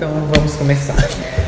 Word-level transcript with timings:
Então 0.00 0.14
vamos 0.34 0.56
começar. 0.56 0.96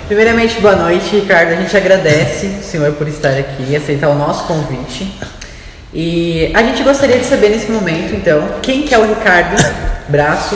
Primeiramente, 0.07 0.61
boa 0.61 0.77
noite, 0.77 1.17
Ricardo. 1.17 1.53
A 1.53 1.55
gente 1.55 1.75
agradece 1.75 2.49
o 2.61 2.63
senhor 2.63 2.93
por 2.93 3.09
estar 3.09 3.31
aqui 3.31 3.75
aceitar 3.75 4.11
o 4.11 4.15
nosso 4.15 4.45
convite. 4.45 5.11
E 5.95 6.53
a 6.53 6.63
gente 6.63 6.83
gostaria 6.83 7.17
de 7.17 7.25
saber 7.25 7.49
nesse 7.49 7.73
momento, 7.73 8.15
então, 8.15 8.47
quem 8.61 8.83
que 8.83 8.95
é 8.95 8.99
o 8.99 9.09
Ricardo 9.09 9.57
Braço? 10.07 10.55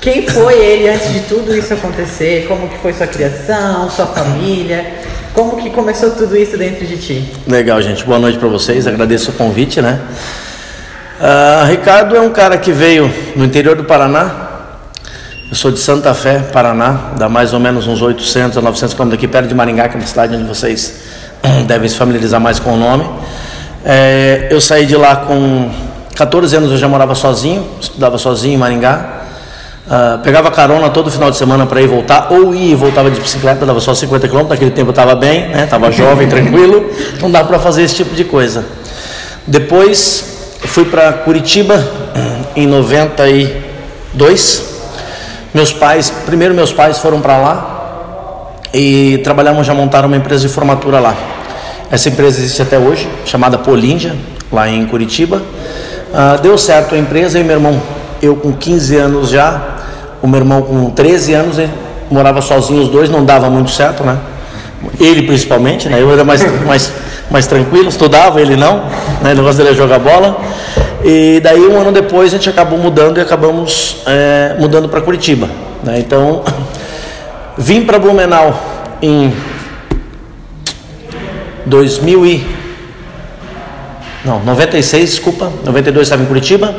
Quem 0.00 0.26
foi 0.26 0.54
ele 0.54 0.88
antes 0.88 1.12
de 1.12 1.20
tudo 1.20 1.54
isso 1.54 1.74
acontecer? 1.74 2.46
Como 2.48 2.66
que 2.66 2.78
foi 2.78 2.94
sua 2.94 3.06
criação, 3.06 3.90
sua 3.90 4.06
família? 4.06 4.86
Como 5.34 5.60
que 5.60 5.68
começou 5.68 6.12
tudo 6.12 6.34
isso 6.34 6.56
dentro 6.56 6.86
de 6.86 6.96
ti? 6.96 7.30
Legal, 7.46 7.82
gente. 7.82 8.06
Boa 8.06 8.18
noite 8.18 8.38
para 8.38 8.48
vocês. 8.48 8.86
Agradeço 8.86 9.32
o 9.32 9.34
convite, 9.34 9.82
né? 9.82 10.00
Uh, 11.20 11.66
Ricardo 11.66 12.16
é 12.16 12.22
um 12.22 12.30
cara 12.30 12.56
que 12.56 12.72
veio 12.72 13.12
no 13.36 13.44
interior 13.44 13.76
do 13.76 13.84
Paraná. 13.84 14.43
Eu 15.54 15.56
sou 15.56 15.70
de 15.70 15.78
Santa 15.78 16.12
Fé, 16.14 16.40
Paraná, 16.52 17.12
dá 17.16 17.28
mais 17.28 17.54
ou 17.54 17.60
menos 17.60 17.86
uns 17.86 18.02
800 18.02 18.58
a 18.58 18.60
900 18.60 18.92
quilômetros 18.92 19.20
aqui 19.20 19.28
perto 19.28 19.46
de 19.46 19.54
Maringá, 19.54 19.88
que 19.88 19.96
é 19.96 20.00
uma 20.00 20.04
cidade 20.04 20.34
onde 20.34 20.48
vocês 20.48 20.94
devem 21.68 21.88
se 21.88 21.94
familiarizar 21.94 22.40
mais 22.40 22.58
com 22.58 22.72
o 22.72 22.76
nome. 22.76 23.08
É, 23.84 24.48
eu 24.50 24.60
saí 24.60 24.84
de 24.84 24.96
lá 24.96 25.14
com 25.14 25.70
14 26.16 26.56
anos, 26.56 26.72
eu 26.72 26.76
já 26.76 26.88
morava 26.88 27.14
sozinho, 27.14 27.64
estudava 27.80 28.18
sozinho 28.18 28.54
em 28.54 28.56
Maringá. 28.56 29.20
Uh, 29.86 30.18
pegava 30.24 30.50
carona 30.50 30.90
todo 30.90 31.08
final 31.08 31.30
de 31.30 31.36
semana 31.36 31.66
para 31.66 31.80
ir 31.80 31.86
voltar, 31.86 32.32
ou 32.32 32.52
ia 32.52 32.72
e 32.72 32.74
voltava 32.74 33.08
de 33.08 33.20
bicicleta, 33.20 33.64
dava 33.64 33.78
só 33.78 33.94
50 33.94 34.26
km. 34.26 34.48
Naquele 34.48 34.72
tempo 34.72 34.88
eu 34.88 34.90
estava 34.90 35.14
bem, 35.14 35.50
né? 35.50 35.62
Estava 35.62 35.88
jovem, 35.92 36.26
tranquilo, 36.30 36.90
não 37.20 37.30
dava 37.30 37.46
para 37.46 37.60
fazer 37.60 37.84
esse 37.84 37.94
tipo 37.94 38.12
de 38.16 38.24
coisa. 38.24 38.64
Depois 39.46 40.50
fui 40.64 40.84
para 40.84 41.12
Curitiba 41.12 41.80
em 42.56 42.66
92. 42.66 44.73
Meus 45.54 45.72
pais, 45.72 46.10
primeiro 46.26 46.52
meus 46.52 46.72
pais 46.72 46.98
foram 46.98 47.20
para 47.20 47.38
lá 47.38 48.56
e 48.74 49.18
trabalharam, 49.22 49.62
já 49.62 49.72
montaram 49.72 50.08
uma 50.08 50.16
empresa 50.16 50.48
de 50.48 50.52
formatura 50.52 50.98
lá. 50.98 51.14
Essa 51.88 52.08
empresa 52.08 52.40
existe 52.40 52.60
até 52.60 52.76
hoje, 52.76 53.08
chamada 53.24 53.56
Polinja, 53.56 54.16
lá 54.50 54.68
em 54.68 54.84
Curitiba. 54.84 55.36
Uh, 55.36 56.42
deu 56.42 56.58
certo 56.58 56.96
a 56.96 56.98
empresa 56.98 57.38
e 57.38 57.44
meu 57.44 57.54
irmão, 57.54 57.80
eu 58.20 58.34
com 58.34 58.52
15 58.52 58.96
anos 58.96 59.28
já, 59.30 59.62
o 60.20 60.26
meu 60.26 60.40
irmão 60.40 60.60
com 60.60 60.90
13 60.90 61.34
anos, 61.34 61.56
morava 62.10 62.40
sozinho 62.40 62.82
os 62.82 62.88
dois, 62.88 63.08
não 63.08 63.24
dava 63.24 63.48
muito 63.48 63.70
certo, 63.70 64.02
né? 64.02 64.18
Ele 64.98 65.22
principalmente, 65.22 65.88
né? 65.88 66.02
Eu 66.02 66.12
era 66.12 66.24
mais, 66.24 66.42
mais, 66.66 66.92
mais 67.30 67.46
tranquilo, 67.46 67.88
estudava, 67.90 68.40
ele 68.40 68.56
não, 68.56 68.78
né? 69.22 69.30
O 69.30 69.36
negócio 69.36 69.58
dele 69.58 69.70
é 69.70 69.74
jogar 69.74 70.00
bola. 70.00 70.36
E 71.06 71.38
daí 71.40 71.60
um 71.60 71.78
ano 71.78 71.92
depois 71.92 72.32
a 72.32 72.38
gente 72.38 72.48
acabou 72.48 72.78
mudando 72.78 73.18
e 73.18 73.20
acabamos 73.20 73.98
é, 74.06 74.56
mudando 74.58 74.88
para 74.88 75.02
Curitiba. 75.02 75.50
Né? 75.82 75.98
Então 75.98 76.42
vim 77.58 77.84
para 77.84 77.98
Blumenau 77.98 78.58
em 79.02 79.30
2000 81.66 82.26
e 82.26 82.46
não 84.24 84.42
96, 84.42 85.10
desculpa, 85.10 85.52
92 85.64 86.06
estava 86.06 86.22
em 86.22 86.26
Curitiba. 86.26 86.74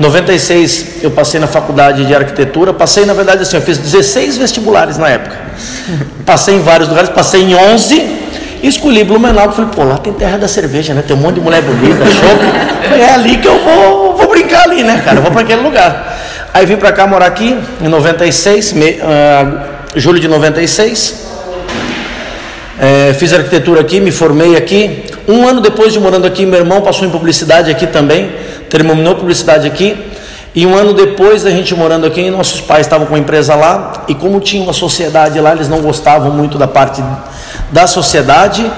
96 0.00 1.02
eu 1.02 1.10
passei 1.10 1.38
na 1.38 1.46
faculdade 1.46 2.06
de 2.06 2.14
arquitetura, 2.14 2.72
passei 2.72 3.04
na 3.04 3.12
verdade 3.12 3.42
assim, 3.42 3.56
eu 3.56 3.62
fiz 3.62 3.76
16 3.76 4.38
vestibulares 4.38 4.96
na 4.96 5.10
época. 5.10 5.36
Passei 6.24 6.54
em 6.54 6.60
vários 6.62 6.88
lugares, 6.88 7.10
passei 7.10 7.42
em 7.42 7.54
11 7.54 8.22
escolhi 8.68 9.04
Blumenau, 9.04 9.52
falei, 9.52 9.70
pô, 9.74 9.84
lá 9.84 9.98
tem 9.98 10.12
terra 10.12 10.38
da 10.38 10.48
cerveja, 10.48 10.94
né? 10.94 11.02
Tem 11.02 11.16
um 11.16 11.20
monte 11.20 11.36
de 11.36 11.40
mulher 11.40 11.62
bonita, 11.62 12.04
show. 12.06 12.96
É 12.96 13.14
ali 13.14 13.38
que 13.38 13.48
eu 13.48 13.58
vou, 13.58 14.16
vou 14.16 14.28
brincar 14.28 14.64
ali, 14.64 14.82
né, 14.82 15.00
cara? 15.04 15.18
Eu 15.18 15.22
vou 15.22 15.32
para 15.32 15.40
aquele 15.40 15.62
lugar. 15.62 16.18
Aí 16.54 16.66
vim 16.66 16.76
para 16.76 16.92
cá 16.92 17.06
morar 17.06 17.26
aqui 17.26 17.58
em 17.80 17.88
96, 17.88 18.72
me, 18.74 18.90
uh, 18.90 19.58
julho 19.96 20.20
de 20.20 20.28
96. 20.28 21.22
É, 22.78 23.14
fiz 23.14 23.32
arquitetura 23.32 23.80
aqui, 23.80 24.00
me 24.00 24.10
formei 24.10 24.56
aqui. 24.56 25.04
Um 25.28 25.46
ano 25.46 25.60
depois 25.60 25.92
de 25.92 26.00
morando 26.00 26.26
aqui, 26.26 26.44
meu 26.44 26.58
irmão 26.58 26.80
passou 26.80 27.06
em 27.06 27.10
publicidade 27.10 27.70
aqui 27.70 27.86
também, 27.86 28.30
terminou 28.68 29.14
publicidade 29.14 29.66
aqui. 29.66 29.96
E 30.54 30.66
um 30.66 30.76
ano 30.76 30.92
depois 30.92 31.42
da 31.42 31.50
gente 31.50 31.74
morando 31.74 32.06
aqui, 32.06 32.28
nossos 32.30 32.60
pais 32.60 32.86
estavam 32.86 33.06
com 33.06 33.14
uma 33.14 33.18
empresa 33.18 33.54
lá, 33.54 34.04
e 34.08 34.14
como 34.14 34.38
tinha 34.40 34.62
uma 34.62 34.72
sociedade 34.72 35.40
lá, 35.40 35.52
eles 35.52 35.68
não 35.68 35.80
gostavam 35.80 36.30
muito 36.32 36.58
da 36.58 36.66
parte 36.66 37.02
da 37.72 37.86
sociedade, 37.86 38.70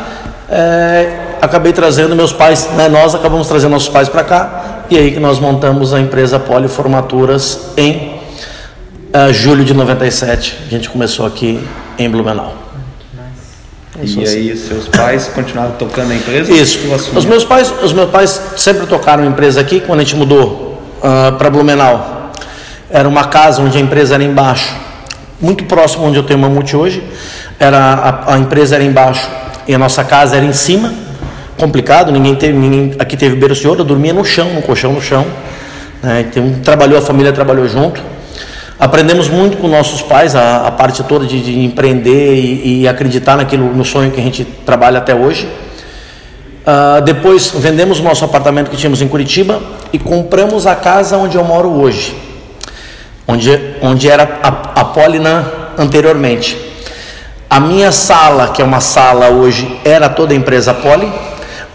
é, 0.49 1.37
acabei 1.43 1.72
trazendo 1.72 2.16
meus 2.16 2.32
pais, 2.32 2.71
né, 2.77 2.88
nós 2.88 3.15
acabamos 3.15 3.47
trazendo 3.47 3.72
nossos 3.72 3.88
pais 3.88 4.09
para 4.09 4.25
cá, 4.25 4.84
e 4.88 4.97
aí 4.97 5.10
que 5.10 5.21
nós 5.21 5.38
montamos 5.38 5.93
a 5.93 6.00
empresa 6.00 6.38
Poliformaturas 6.38 7.72
em 7.77 8.15
uh, 9.15 9.33
julho 9.33 9.65
de 9.65 9.75
97. 9.75 10.59
A 10.66 10.71
gente 10.71 10.88
começou 10.88 11.27
aqui 11.27 11.62
em 11.99 12.09
Blumenau. 12.09 12.54
E 13.97 14.27
aí, 14.27 14.50
assim. 14.50 14.56
seus 14.56 14.88
pais 14.88 15.28
continuaram 15.28 15.72
tocando 15.72 16.10
a 16.10 16.15
empresa? 16.16 16.53
Isso. 16.53 16.81
Os 17.16 17.25
meus 17.25 17.44
pais, 17.44 17.72
os 17.83 17.93
meus 17.93 18.10
pais 18.10 18.41
sempre 18.56 18.87
tocaram 18.87 19.22
a 19.22 19.27
empresa 19.27 19.60
aqui. 19.60 19.81
Quando 19.81 20.00
a 20.00 20.03
gente 20.03 20.16
mudou 20.16 20.83
uh, 21.00 21.06
ah, 21.06 21.33
para 21.38 21.49
Blumenau. 21.49 22.33
Era 22.91 23.09
uma 23.09 23.25
casa 23.25 23.62
onde 23.62 23.77
a 23.77 23.81
empresa 23.81 24.15
era 24.15 24.22
embaixo, 24.22 24.75
muito 25.44 25.65
próximo 25.65 26.06
onde 26.06 26.16
eu 26.16 26.22
tenho 26.22 26.38
Mamute 26.38 26.75
hoje. 26.75 27.03
Era, 27.60 27.78
a, 27.78 28.34
a, 28.34 28.38
empresa 28.38 28.75
era 28.75 28.84
embaixo 28.84 29.28
e 29.69 29.75
a 29.75 29.78
nossa 29.78 30.03
casa 30.03 30.37
era 30.37 30.44
em 30.44 30.53
cima. 30.53 30.93
Complicado, 31.59 32.10
ninguém 32.10 32.34
teve, 32.34 32.59
ninguém, 32.59 32.97
aqui 32.99 33.16
teve 33.16 33.37
berço 33.37 33.69
eu 33.69 33.84
dormia 33.84 34.12
no 34.12 34.25
chão, 34.25 34.53
no 34.54 34.62
colchão 34.62 34.93
no 34.93 35.03
chão. 35.03 35.25
Né? 36.03 36.27
Então, 36.28 36.54
trabalhou, 36.65 36.99
a 36.99 37.03
família 37.03 37.33
trabalhou 37.33 37.69
junto. 37.69 38.00
Aprendemos 38.78 39.28
muito 39.28 39.56
com 39.59 39.69
nossos 39.69 40.03
pais 40.03 40.34
a, 40.34 40.66
a 40.66 40.71
parte 40.71 41.03
toda 41.04 41.27
de, 41.27 41.41
de 41.41 41.60
empreender 41.60 42.34
e, 42.34 42.81
e, 42.81 42.88
acreditar 42.88 43.37
naquilo, 43.37 43.72
no 43.72 43.84
sonho 43.84 44.10
que 44.10 44.21
a 44.21 44.22
gente 44.22 44.44
trabalha 44.44 44.99
até 44.99 45.15
hoje. 45.15 45.49
Uh, 46.66 47.00
depois 47.03 47.53
vendemos 47.54 48.00
o 48.00 48.03
nosso 48.03 48.25
apartamento 48.25 48.71
que 48.71 48.77
tínhamos 48.77 49.00
em 49.00 49.06
Curitiba 49.06 49.62
e 49.93 49.99
compramos 49.99 50.66
a 50.66 50.75
casa 50.75 51.16
onde 51.19 51.37
eu 51.37 51.44
moro 51.44 51.71
hoje, 51.71 52.16
onde, 53.27 53.51
onde 53.83 54.09
era 54.09 54.41
a, 54.43 54.81
a 54.81 54.85
Polina 54.85 55.45
anteriormente. 55.79 56.57
A 57.49 57.61
minha 57.61 57.93
sala, 57.93 58.49
que 58.49 58.61
é 58.61 58.65
uma 58.65 58.81
sala 58.81 59.29
hoje, 59.29 59.81
era 59.85 60.09
toda 60.09 60.33
a 60.33 60.37
empresa 60.37 60.75
Poli, 60.75 61.11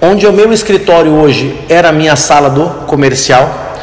onde 0.01 0.27
o 0.27 0.33
meu 0.33 0.51
escritório 0.51 1.13
hoje 1.13 1.57
era 1.69 1.89
a 1.89 1.91
minha 1.91 2.15
sala 2.15 2.49
do 2.49 2.65
comercial. 2.85 3.73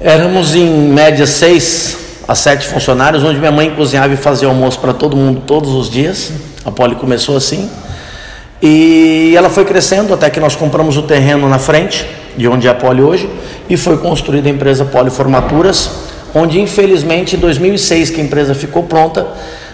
Éramos 0.00 0.54
em 0.54 0.68
média 0.68 1.26
seis 1.26 1.96
a 2.26 2.34
sete 2.34 2.66
funcionários, 2.66 3.22
onde 3.22 3.38
minha 3.38 3.52
mãe 3.52 3.70
cozinhava 3.70 4.12
e 4.14 4.16
fazia 4.16 4.48
almoço 4.48 4.78
para 4.80 4.92
todo 4.92 5.16
mundo 5.16 5.42
todos 5.46 5.70
os 5.70 5.90
dias. 5.90 6.32
A 6.64 6.70
Poli 6.70 6.94
começou 6.94 7.36
assim. 7.36 7.70
E 8.60 9.34
ela 9.36 9.50
foi 9.50 9.64
crescendo 9.64 10.14
até 10.14 10.30
que 10.30 10.38
nós 10.38 10.54
compramos 10.54 10.96
o 10.96 11.02
terreno 11.02 11.48
na 11.48 11.58
frente, 11.58 12.06
de 12.36 12.46
onde 12.46 12.68
é 12.68 12.70
a 12.70 12.74
Poli 12.74 13.02
hoje, 13.02 13.28
e 13.68 13.76
foi 13.76 13.98
construída 13.98 14.48
a 14.48 14.52
empresa 14.52 14.84
Poli 14.84 15.10
Formaturas, 15.10 15.90
onde 16.34 16.60
infelizmente 16.60 17.36
em 17.36 17.38
2006 17.38 18.10
que 18.10 18.20
a 18.20 18.24
empresa 18.24 18.54
ficou 18.54 18.84
pronta, 18.84 19.26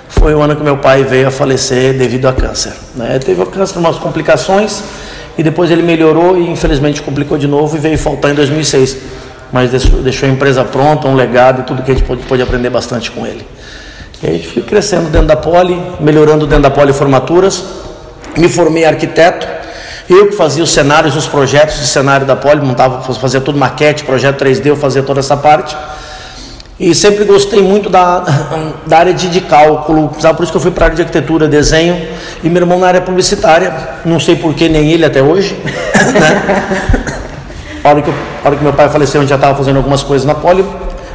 foi 0.08 0.34
o 0.34 0.40
ano 0.40 0.56
que 0.56 0.62
meu 0.62 0.78
pai 0.78 1.04
veio 1.04 1.28
a 1.28 1.30
falecer 1.30 1.94
devido 1.94 2.26
a 2.26 2.32
câncer. 2.32 2.72
Né? 2.94 3.18
Teve 3.18 3.44
câncer, 3.46 3.78
umas 3.78 3.96
complicações, 3.96 4.82
e 5.36 5.42
depois 5.42 5.70
ele 5.70 5.82
melhorou 5.82 6.36
e 6.36 6.50
infelizmente 6.50 7.02
complicou 7.02 7.38
de 7.38 7.46
novo 7.46 7.76
e 7.76 7.78
veio 7.78 7.98
faltar 7.98 8.30
em 8.30 8.34
2006. 8.34 8.96
Mas 9.52 9.70
deixou, 9.70 10.28
a 10.28 10.32
empresa 10.32 10.64
pronta, 10.64 11.08
um 11.08 11.14
legado 11.14 11.62
e 11.62 11.64
tudo 11.64 11.82
que 11.82 11.90
a 11.90 11.94
gente 11.94 12.04
pôde, 12.04 12.22
pôde 12.24 12.42
aprender 12.42 12.70
bastante 12.70 13.10
com 13.10 13.26
ele. 13.26 13.46
E 14.22 14.26
a 14.26 14.32
gente 14.32 14.48
foi 14.48 14.62
crescendo 14.62 15.08
dentro 15.10 15.28
da 15.28 15.36
Poli, 15.36 15.80
melhorando 16.00 16.46
dentro 16.46 16.64
da 16.64 16.70
Poli 16.70 16.92
Formaturas, 16.92 17.62
me 18.36 18.48
formei 18.48 18.84
arquiteto, 18.84 19.46
eu 20.08 20.28
que 20.28 20.36
fazia 20.36 20.64
os 20.64 20.70
cenários, 20.70 21.14
os 21.14 21.26
projetos 21.26 21.78
de 21.78 21.86
cenário 21.86 22.26
da 22.26 22.34
Poli, 22.34 22.60
montava, 22.64 23.00
fazia 23.14 23.40
tudo 23.40 23.58
maquete, 23.58 24.04
projeto 24.04 24.42
3D, 24.42 24.66
eu 24.66 24.76
fazia 24.76 25.02
toda 25.02 25.20
essa 25.20 25.36
parte. 25.36 25.76
E 26.80 26.94
sempre 26.94 27.24
gostei 27.24 27.60
muito 27.60 27.90
da, 27.90 28.20
da 28.86 28.98
área 28.98 29.12
de, 29.12 29.28
de 29.28 29.40
cálculo, 29.40 30.08
por 30.08 30.42
isso 30.44 30.52
que 30.52 30.56
eu 30.56 30.60
fui 30.60 30.70
para 30.70 30.84
a 30.84 30.86
área 30.86 30.96
de 30.96 31.02
arquitetura, 31.02 31.48
desenho, 31.48 32.00
e 32.42 32.48
meu 32.48 32.62
irmão 32.62 32.78
na 32.78 32.86
área 32.86 33.00
publicitária, 33.00 33.72
não 34.04 34.20
sei 34.20 34.36
porquê, 34.36 34.68
nem 34.68 34.92
ele 34.92 35.04
até 35.04 35.22
hoje. 35.22 35.56
Né? 36.08 36.72
A, 37.84 37.88
hora 37.90 38.02
que, 38.02 38.10
a 38.10 38.46
hora 38.46 38.56
que 38.56 38.62
meu 38.62 38.72
pai 38.72 38.88
faleceu, 38.88 39.20
a 39.20 39.22
gente 39.22 39.30
já 39.30 39.36
estava 39.36 39.56
fazendo 39.56 39.76
algumas 39.76 40.02
coisas 40.02 40.26
na 40.26 40.34
Poli, 40.34 40.64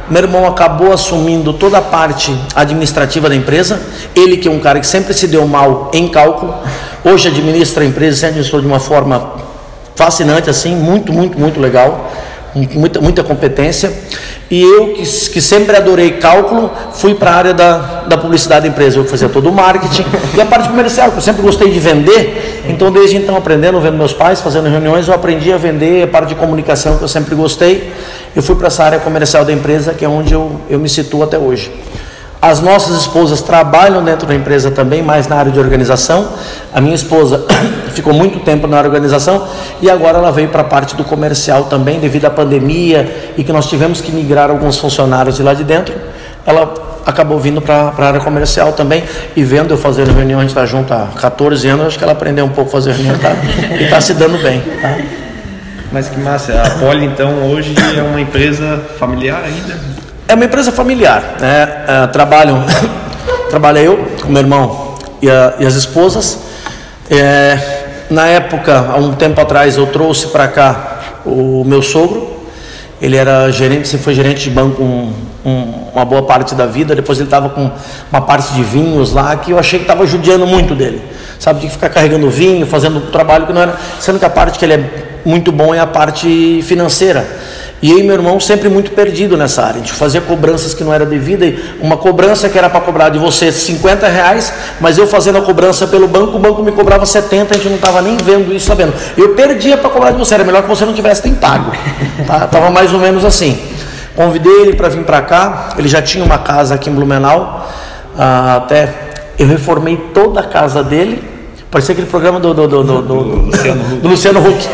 meu 0.08 0.22
irmão 0.22 0.46
acabou 0.46 0.92
assumindo 0.92 1.52
toda 1.54 1.78
a 1.78 1.82
parte 1.82 2.36
administrativa 2.54 3.28
da 3.28 3.34
empresa. 3.34 3.80
Ele, 4.14 4.36
que 4.36 4.46
é 4.46 4.50
um 4.50 4.60
cara 4.60 4.78
que 4.78 4.86
sempre 4.86 5.14
se 5.14 5.26
deu 5.26 5.46
mal 5.46 5.90
em 5.94 6.08
cálculo, 6.08 6.54
hoje 7.02 7.28
administra 7.28 7.82
a 7.82 7.86
empresa, 7.86 8.18
se 8.18 8.26
administrou 8.26 8.60
de 8.60 8.66
uma 8.66 8.78
forma 8.78 9.32
fascinante, 9.96 10.50
assim, 10.50 10.74
muito, 10.76 11.12
muito, 11.12 11.38
muito 11.38 11.60
legal, 11.60 12.10
muita, 12.54 13.00
muita 13.00 13.22
competência. 13.22 13.92
E 14.50 14.62
eu, 14.62 14.92
que, 14.92 15.02
que 15.02 15.40
sempre 15.40 15.76
adorei 15.76 16.12
cálculo, 16.12 16.70
fui 16.92 17.14
para 17.14 17.30
a 17.30 17.34
área 17.34 17.54
da, 17.54 18.04
da 18.06 18.16
publicidade 18.16 18.62
da 18.62 18.68
empresa. 18.68 18.98
Eu 18.98 19.04
fazia 19.04 19.28
todo 19.28 19.48
o 19.48 19.52
marketing 19.52 20.04
e 20.36 20.40
a 20.40 20.46
parte 20.46 20.68
comercial, 20.68 21.10
que 21.10 21.16
eu 21.16 21.22
sempre 21.22 21.42
gostei 21.42 21.70
de 21.70 21.78
vender. 21.78 22.62
Então, 22.68 22.92
desde 22.92 23.16
então, 23.16 23.36
aprendendo, 23.36 23.80
vendo 23.80 23.96
meus 23.96 24.12
pais, 24.12 24.40
fazendo 24.40 24.68
reuniões, 24.68 25.08
eu 25.08 25.14
aprendi 25.14 25.52
a 25.52 25.56
vender 25.56 26.04
a 26.04 26.06
parte 26.06 26.28
de 26.28 26.34
comunicação, 26.34 26.96
que 26.98 27.04
eu 27.04 27.08
sempre 27.08 27.34
gostei. 27.34 27.92
Eu 28.36 28.42
fui 28.42 28.54
para 28.54 28.66
essa 28.66 28.84
área 28.84 28.98
comercial 28.98 29.44
da 29.44 29.52
empresa, 29.52 29.94
que 29.94 30.04
é 30.04 30.08
onde 30.08 30.34
eu, 30.34 30.60
eu 30.68 30.78
me 30.78 30.88
situo 30.88 31.22
até 31.22 31.38
hoje. 31.38 31.72
As 32.40 32.60
nossas 32.60 33.00
esposas 33.00 33.40
trabalham 33.40 34.04
dentro 34.04 34.26
da 34.26 34.34
empresa 34.34 34.70
também, 34.70 35.02
mais 35.02 35.26
na 35.26 35.36
área 35.36 35.50
de 35.50 35.58
organização. 35.58 36.28
A 36.74 36.80
minha 36.80 36.94
esposa 36.94 37.46
ficou 37.94 38.12
muito 38.12 38.40
tempo 38.40 38.66
na 38.66 38.78
organização 38.78 39.46
e 39.80 39.88
agora 39.88 40.18
ela 40.18 40.30
veio 40.30 40.48
para 40.48 40.62
a 40.62 40.64
parte 40.64 40.94
do 40.94 41.04
comercial 41.04 41.64
também, 41.64 41.98
devido 41.98 42.26
à 42.26 42.30
pandemia 42.30 43.32
e 43.36 43.44
que 43.44 43.52
nós 43.52 43.66
tivemos 43.66 44.00
que 44.00 44.12
migrar 44.12 44.50
alguns 44.50 44.78
funcionários 44.78 45.36
de 45.36 45.42
lá 45.42 45.54
de 45.54 45.64
dentro. 45.64 45.94
Ela 46.46 46.74
acabou 47.06 47.38
vindo 47.38 47.60
para 47.60 47.92
a 47.96 48.06
área 48.06 48.20
comercial 48.20 48.72
também 48.72 49.04
e 49.36 49.44
vendo 49.44 49.72
eu 49.72 49.78
fazer 49.78 50.06
reunião, 50.08 50.40
a 50.40 50.42
gente 50.42 50.50
está 50.50 50.66
junto 50.66 50.92
há 50.92 51.08
14 51.20 51.68
anos, 51.68 51.86
acho 51.86 51.98
que 51.98 52.04
ela 52.04 52.12
aprendeu 52.12 52.44
um 52.44 52.50
pouco 52.50 52.70
a 52.70 52.72
fazer 52.72 52.92
reunião 52.92 53.18
tá? 53.18 53.32
e 53.78 53.84
está 53.84 54.00
se 54.00 54.14
dando 54.14 54.42
bem. 54.42 54.60
Tá? 54.80 54.98
Mas 55.92 56.08
que 56.08 56.18
massa, 56.18 56.60
a 56.60 56.70
Poli 56.70 57.04
então 57.04 57.50
hoje 57.50 57.74
é 57.96 58.02
uma 58.02 58.20
empresa 58.20 58.82
familiar 58.98 59.42
ainda? 59.44 59.78
É 60.26 60.34
uma 60.34 60.44
empresa 60.44 60.72
familiar, 60.72 61.36
né? 61.38 61.84
É, 61.86 62.06
trabalham, 62.08 62.64
trabalha 63.48 63.78
eu 63.78 64.04
com 64.20 64.28
meu 64.32 64.42
irmão 64.42 64.96
e, 65.20 65.30
a, 65.30 65.54
e 65.60 65.66
as 65.66 65.74
esposas. 65.74 66.38
É, 67.10 67.73
na 68.10 68.26
época, 68.26 68.86
há 68.90 68.96
um 68.96 69.12
tempo 69.14 69.40
atrás, 69.40 69.76
eu 69.76 69.86
trouxe 69.86 70.28
para 70.28 70.48
cá 70.48 70.98
o 71.24 71.64
meu 71.64 71.82
sogro. 71.82 72.32
Ele 73.00 73.16
era 73.16 73.50
gerente, 73.50 73.88
sempre 73.88 74.04
foi 74.04 74.14
gerente 74.14 74.44
de 74.44 74.50
banco 74.50 74.82
um, 74.82 75.12
um, 75.44 75.90
uma 75.94 76.04
boa 76.04 76.22
parte 76.22 76.54
da 76.54 76.66
vida. 76.66 76.94
Depois 76.94 77.18
ele 77.18 77.26
estava 77.26 77.48
com 77.48 77.70
uma 78.10 78.20
parte 78.20 78.52
de 78.54 78.62
vinhos 78.62 79.12
lá 79.12 79.36
que 79.36 79.50
eu 79.50 79.58
achei 79.58 79.78
que 79.78 79.84
estava 79.84 80.06
judiando 80.06 80.46
muito 80.46 80.74
dele. 80.74 81.02
Sabe, 81.38 81.60
de 81.60 81.68
ficar 81.68 81.88
carregando 81.88 82.30
vinho, 82.30 82.66
fazendo 82.66 83.10
trabalho 83.10 83.46
que 83.46 83.52
não 83.52 83.60
era. 83.60 83.76
Sendo 84.00 84.18
que 84.18 84.24
a 84.24 84.30
parte 84.30 84.58
que 84.58 84.64
ele 84.64 84.74
é 84.74 84.90
muito 85.24 85.50
bom 85.50 85.74
é 85.74 85.80
a 85.80 85.86
parte 85.86 86.62
financeira. 86.62 87.26
E 87.84 87.90
eu 87.90 87.98
e 87.98 88.02
meu 88.02 88.14
irmão 88.14 88.40
sempre 88.40 88.66
muito 88.70 88.92
perdido 88.92 89.36
nessa 89.36 89.62
área. 89.62 89.74
A 89.74 89.78
gente 89.80 89.92
fazia 89.92 90.18
cobranças 90.18 90.72
que 90.72 90.82
não 90.82 90.90
era 90.90 91.04
devida. 91.04 91.54
Uma 91.82 91.98
cobrança 91.98 92.48
que 92.48 92.56
era 92.56 92.70
para 92.70 92.80
cobrar 92.80 93.10
de 93.10 93.18
você 93.18 93.52
50 93.52 94.08
reais, 94.08 94.50
mas 94.80 94.96
eu 94.96 95.06
fazendo 95.06 95.36
a 95.36 95.42
cobrança 95.42 95.86
pelo 95.86 96.08
banco, 96.08 96.38
o 96.38 96.38
banco 96.38 96.62
me 96.62 96.72
cobrava 96.72 97.04
70, 97.04 97.52
a 97.52 97.58
gente 97.58 97.68
não 97.68 97.76
estava 97.76 98.00
nem 98.00 98.16
vendo 98.16 98.54
isso, 98.54 98.64
sabendo. 98.64 98.94
Eu 99.18 99.34
perdia 99.34 99.76
para 99.76 99.90
cobrar 99.90 100.12
de 100.12 100.16
você, 100.16 100.32
era 100.32 100.44
melhor 100.44 100.62
que 100.62 100.68
você 100.70 100.86
não 100.86 100.94
tivesse 100.94 101.26
nem 101.26 101.34
pago. 101.34 101.72
Tá? 102.26 102.46
Tava 102.46 102.70
mais 102.70 102.90
ou 102.94 102.98
menos 102.98 103.22
assim. 103.22 103.60
Convidei 104.16 104.62
ele 104.62 104.72
para 104.72 104.88
vir 104.88 105.04
para 105.04 105.20
cá, 105.20 105.74
ele 105.76 105.86
já 105.88 106.00
tinha 106.00 106.24
uma 106.24 106.38
casa 106.38 106.76
aqui 106.76 106.88
em 106.88 106.94
Blumenau, 106.94 107.68
ah, 108.16 108.56
até 108.56 108.88
eu 109.38 109.46
reformei 109.46 109.98
toda 110.14 110.40
a 110.40 110.44
casa 110.44 110.82
dele, 110.82 111.22
parecia 111.74 111.92
aquele 111.92 112.06
programa 112.06 112.38
do, 112.38 112.54
do, 112.54 112.68
do, 112.68 112.84
do, 112.84 113.02
do 113.02 113.14
Luciano, 113.14 113.84
do 114.00 114.08
Luciano 114.08 114.48
Huck. 114.48 114.68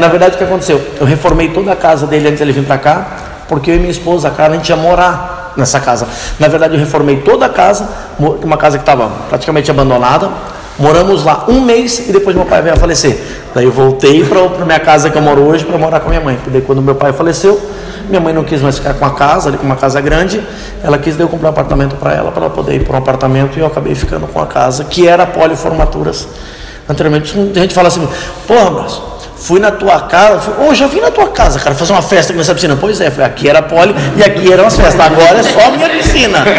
Na 0.00 0.08
verdade, 0.08 0.36
o 0.36 0.38
que 0.38 0.44
aconteceu? 0.44 0.80
Eu 0.98 1.04
reformei 1.04 1.50
toda 1.50 1.70
a 1.70 1.76
casa 1.76 2.06
dele 2.06 2.28
antes 2.28 2.38
de 2.38 2.44
ele 2.44 2.52
vir 2.52 2.64
para 2.64 2.78
cá, 2.78 3.06
porque 3.46 3.70
eu 3.70 3.74
e 3.74 3.78
minha 3.78 3.90
esposa, 3.90 4.28
a 4.28 4.30
Carla, 4.30 4.54
a 4.54 4.56
gente 4.56 4.70
ia 4.70 4.76
morar 4.76 5.52
nessa 5.54 5.78
casa. 5.78 6.08
Na 6.40 6.48
verdade, 6.48 6.72
eu 6.72 6.80
reformei 6.80 7.18
toda 7.18 7.44
a 7.44 7.50
casa, 7.50 7.86
uma 8.18 8.56
casa 8.56 8.78
que 8.78 8.82
estava 8.82 9.06
praticamente 9.28 9.70
abandonada. 9.70 10.30
Moramos 10.78 11.24
lá 11.24 11.44
um 11.46 11.60
mês 11.60 12.08
e 12.08 12.12
depois 12.12 12.34
meu 12.34 12.46
pai 12.46 12.62
veio 12.62 12.74
a 12.74 12.78
falecer. 12.78 13.18
Daí 13.54 13.66
eu 13.66 13.72
voltei 13.72 14.24
para 14.24 14.64
minha 14.64 14.80
casa 14.80 15.10
que 15.10 15.18
eu 15.18 15.22
moro 15.22 15.42
hoje 15.42 15.62
para 15.62 15.76
morar 15.76 16.00
com 16.00 16.08
minha 16.08 16.22
mãe. 16.22 16.38
Daí 16.46 16.62
quando 16.62 16.80
meu 16.80 16.94
pai 16.94 17.12
faleceu, 17.12 17.60
minha 18.08 18.20
mãe 18.20 18.32
não 18.32 18.44
quis 18.44 18.60
mais 18.60 18.78
ficar 18.78 18.94
com 18.94 19.04
a 19.04 19.10
casa, 19.10 19.48
ali 19.48 19.58
com 19.58 19.64
uma 19.64 19.76
casa 19.76 20.00
grande. 20.00 20.42
Ela 20.82 20.98
quis 20.98 21.18
eu 21.18 21.28
comprar 21.28 21.48
um 21.48 21.50
apartamento 21.50 21.96
para 21.96 22.14
ela, 22.14 22.30
para 22.30 22.44
ela 22.44 22.54
poder 22.54 22.74
ir 22.74 22.84
para 22.84 22.94
um 22.94 22.98
apartamento 22.98 23.58
e 23.58 23.60
eu 23.60 23.66
acabei 23.66 23.94
ficando 23.94 24.26
com 24.26 24.40
a 24.40 24.46
casa, 24.46 24.84
que 24.84 25.06
era 25.06 25.26
Poliformaturas. 25.26 26.28
Anteriormente, 26.88 27.34
a 27.54 27.60
gente 27.60 27.74
fala 27.74 27.88
assim, 27.88 28.06
porra, 28.46 28.70
Braço, 28.70 29.02
fui 29.36 29.58
na 29.58 29.70
tua 29.70 30.00
casa, 30.02 30.38
fui, 30.40 30.54
oh, 30.68 30.74
já 30.74 30.86
vim 30.86 31.00
na 31.00 31.10
tua 31.10 31.28
casa, 31.28 31.58
cara, 31.58 31.74
fazer 31.74 31.92
uma 31.92 32.02
festa 32.02 32.32
aqui 32.32 32.38
nessa 32.38 32.54
piscina. 32.54 32.76
Pois 32.80 33.00
é, 33.00 33.10
falei, 33.10 33.26
aqui 33.26 33.48
era 33.48 33.60
poli 33.60 33.94
e 34.16 34.22
aqui 34.22 34.52
eram 34.52 34.66
as 34.66 34.76
festas, 34.76 35.00
agora 35.00 35.38
é 35.38 35.42
só 35.42 35.66
a 35.66 35.70
minha 35.70 35.88
piscina. 35.90 36.38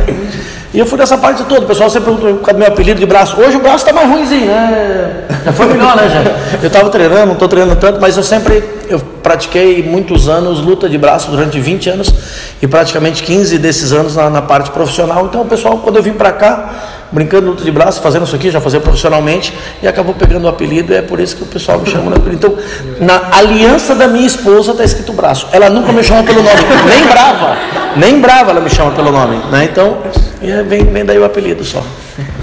Né? 0.00 0.40
E 0.72 0.78
eu 0.78 0.86
fui 0.86 0.98
nessa 0.98 1.18
parte 1.18 1.42
toda. 1.44 1.62
O 1.62 1.66
pessoal 1.66 1.90
sempre 1.90 2.12
perguntou 2.12 2.38
cadê 2.38 2.58
meu 2.58 2.68
apelido 2.68 3.00
de 3.00 3.06
braço. 3.06 3.40
Hoje 3.40 3.56
o 3.56 3.60
braço 3.60 3.84
está 3.84 3.92
mais 3.92 4.08
ruimzinho, 4.08 4.46
né? 4.46 5.24
Já 5.44 5.52
foi 5.52 5.66
melhor, 5.66 5.96
né, 5.96 6.08
gente? 6.08 6.30
Eu 6.62 6.66
estava 6.68 6.88
treinando, 6.90 7.26
não 7.26 7.32
estou 7.32 7.48
treinando 7.48 7.80
tanto, 7.80 8.00
mas 8.00 8.16
eu 8.16 8.22
sempre 8.22 8.62
eu 8.88 8.98
pratiquei 8.98 9.82
muitos 9.82 10.28
anos 10.28 10.60
luta 10.60 10.88
de 10.88 10.98
braço 10.98 11.30
durante 11.30 11.58
20 11.58 11.90
anos 11.90 12.12
e 12.60 12.66
praticamente 12.66 13.22
15 13.22 13.56
desses 13.56 13.92
anos 13.92 14.16
na, 14.16 14.28
na 14.28 14.42
parte 14.42 14.70
profissional. 14.70 15.26
Então, 15.26 15.42
o 15.42 15.46
pessoal, 15.46 15.78
quando 15.78 15.96
eu 15.96 16.02
vim 16.02 16.12
para 16.12 16.32
cá, 16.32 16.70
brincando 17.12 17.50
luta 17.50 17.64
de 17.64 17.70
braço, 17.70 18.00
fazendo 18.00 18.24
isso 18.24 18.34
aqui, 18.34 18.50
já 18.50 18.60
fazia 18.60 18.80
profissionalmente, 18.80 19.54
e 19.82 19.88
acabou 19.88 20.14
pegando 20.14 20.44
o 20.44 20.48
apelido, 20.48 20.92
é 20.92 21.02
por 21.02 21.20
isso 21.20 21.36
que 21.36 21.42
o 21.42 21.46
pessoal 21.46 21.78
me 21.78 21.88
chama. 21.88 22.12
Então, 22.32 22.54
na 23.00 23.30
aliança 23.32 23.94
da 23.94 24.08
minha 24.08 24.26
esposa 24.26 24.72
está 24.72 24.84
escrito 24.84 25.12
braço. 25.12 25.46
Ela 25.52 25.70
nunca 25.70 25.92
me 25.92 26.02
chama 26.02 26.22
pelo 26.24 26.42
nome, 26.42 26.60
nem 26.88 27.06
brava, 27.06 27.56
nem 27.96 28.20
brava 28.20 28.50
ela 28.50 28.60
me 28.60 28.70
chama 28.70 28.90
pelo 28.90 29.12
nome. 29.12 29.36
Né? 29.50 29.68
Então, 29.70 29.98
é, 30.42 30.62
vem, 30.62 30.84
vem 30.84 31.04
daí 31.04 31.18
o 31.18 31.24
apelido 31.24 31.64
só. 31.64 31.84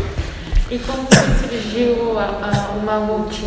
E 0.70 0.78
como 0.80 1.08
surgiu 1.08 2.20
a, 2.20 2.24
a, 2.24 2.78
o 2.78 2.86
Mamute? 2.86 3.46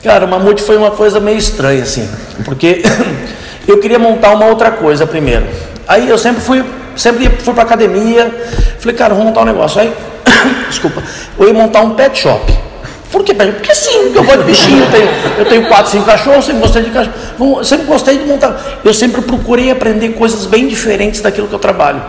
Cara, 0.00 0.26
o 0.26 0.28
Mamute 0.28 0.62
foi 0.62 0.76
uma 0.76 0.92
coisa 0.92 1.18
meio 1.18 1.38
estranha, 1.38 1.82
assim, 1.82 2.08
porque 2.44 2.82
eu 3.66 3.80
queria 3.80 3.98
montar 3.98 4.30
uma 4.30 4.46
outra 4.46 4.70
coisa 4.70 5.04
primeiro. 5.08 5.44
Aí 5.88 6.08
eu 6.08 6.16
sempre 6.16 6.40
fui, 6.40 6.64
sempre 6.94 7.28
fui 7.40 7.52
para 7.52 7.64
academia, 7.64 8.32
falei, 8.78 8.96
cara, 8.96 9.12
vamos 9.12 9.30
montar 9.30 9.40
um 9.40 9.46
negócio. 9.46 9.80
Aí 9.80 9.92
desculpa, 10.70 11.02
eu 11.36 11.48
ia 11.48 11.52
montar 11.52 11.80
um 11.80 11.96
pet 11.96 12.16
shop. 12.16 12.65
Por 13.16 13.24
quê? 13.24 13.32
Porque 13.32 13.74
sim, 13.74 14.12
eu 14.14 14.22
gosto 14.22 14.40
de 14.40 14.44
bichinho, 14.44 14.84
eu 14.84 14.90
tenho, 14.90 15.08
eu 15.38 15.44
tenho 15.46 15.68
quatro, 15.68 15.90
cinco 15.90 16.04
cachorros, 16.04 16.44
sempre 16.44 16.60
gostei 16.60 16.82
de 16.82 16.90
cachorro, 16.90 17.64
sempre 17.64 17.86
gostei 17.86 18.18
de 18.18 18.24
montar. 18.26 18.80
Eu 18.84 18.92
sempre 18.92 19.22
procurei 19.22 19.70
aprender 19.70 20.10
coisas 20.10 20.44
bem 20.44 20.68
diferentes 20.68 21.22
daquilo 21.22 21.48
que 21.48 21.54
eu 21.54 21.58
trabalho. 21.58 22.02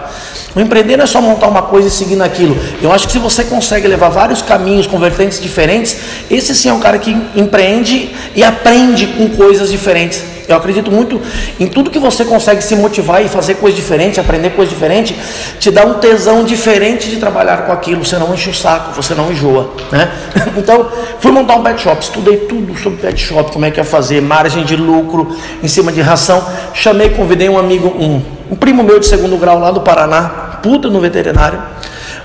O 0.54 0.59
empreender 0.59 0.98
não 0.98 1.06
é 1.06 1.07
só 1.07 1.21
montar 1.21 1.48
uma 1.48 1.62
coisa 1.62 1.88
e 1.88 1.92
seguir 1.92 2.18
naquilo. 2.18 2.57
Eu 2.81 2.92
acho 2.92 3.06
que 3.06 3.13
se 3.13 3.19
você 3.19 3.45
consegue 3.45 3.88
levar 3.88 4.09
vários 4.09 4.42
caminhos 4.42 4.86
com 4.86 5.00
vertentes 5.00 5.39
diferentes, 5.39 5.95
esse 6.30 6.54
sim 6.54 6.68
é 6.68 6.74
um 6.74 6.80
cara 6.81 7.00
que 7.00 7.15
empreende 7.38 8.13
e 8.36 8.44
aprende 8.44 9.07
com 9.07 9.30
coisas 9.30 9.71
diferentes. 9.71 10.21
Eu 10.48 10.56
acredito 10.56 10.90
muito 10.90 11.22
em 11.60 11.68
tudo 11.68 11.92
que 11.92 12.00
você 12.00 12.24
consegue 12.24 12.62
se 12.62 12.74
motivar 12.76 13.24
e 13.24 13.28
fazer 13.28 13.56
coisa 13.56 13.76
diferente, 13.76 14.18
aprender 14.20 14.52
coisa 14.52 14.72
diferente, 14.72 15.14
te 15.60 15.70
dá 15.70 15.86
um 15.86 15.96
tesão 15.96 16.46
diferente 16.46 17.10
de 17.10 17.18
trabalhar 17.18 17.66
com 17.66 17.74
aquilo. 17.74 18.06
Você 18.06 18.18
não 18.18 18.34
enche 18.34 18.50
o 18.50 18.54
saco, 18.54 18.94
você 18.94 19.14
não 19.14 19.32
enjoa, 19.32 19.72
né? 19.92 20.10
Então, 20.58 20.90
fui 21.20 21.32
montar 21.32 21.56
um 21.56 21.64
pet 21.64 21.80
shop, 21.82 22.02
estudei 22.02 22.38
tudo 22.38 22.76
sobre 22.78 23.00
pet 23.00 23.20
shop, 23.20 23.52
como 23.52 23.66
é 23.66 23.72
que 23.72 23.80
ia 23.80 23.84
fazer, 23.84 24.22
margem 24.22 24.64
de 24.64 24.76
lucro 24.76 25.38
em 25.62 25.68
cima 25.68 25.92
de 25.92 26.02
ração. 26.02 26.44
Chamei, 26.74 27.10
convidei 27.10 27.48
um 27.48 27.58
amigo, 27.58 27.90
um, 27.90 28.22
um 28.52 28.56
primo 28.56 28.84
meu 28.84 29.00
de 29.00 29.06
segundo 29.06 29.38
grau 29.38 29.60
lá 29.60 29.70
do 29.70 29.82
Paraná, 29.82 30.60
puta 30.64 30.90
no 30.90 31.00
veterinário. 31.00 31.62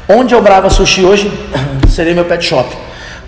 Onde 0.09 0.35
eu 0.35 0.41
brava 0.41 0.71
sushi 0.71 1.05
hoje, 1.05 1.31
seria 1.91 2.15
meu 2.15 2.25
pet 2.25 2.45
shop 2.45 2.75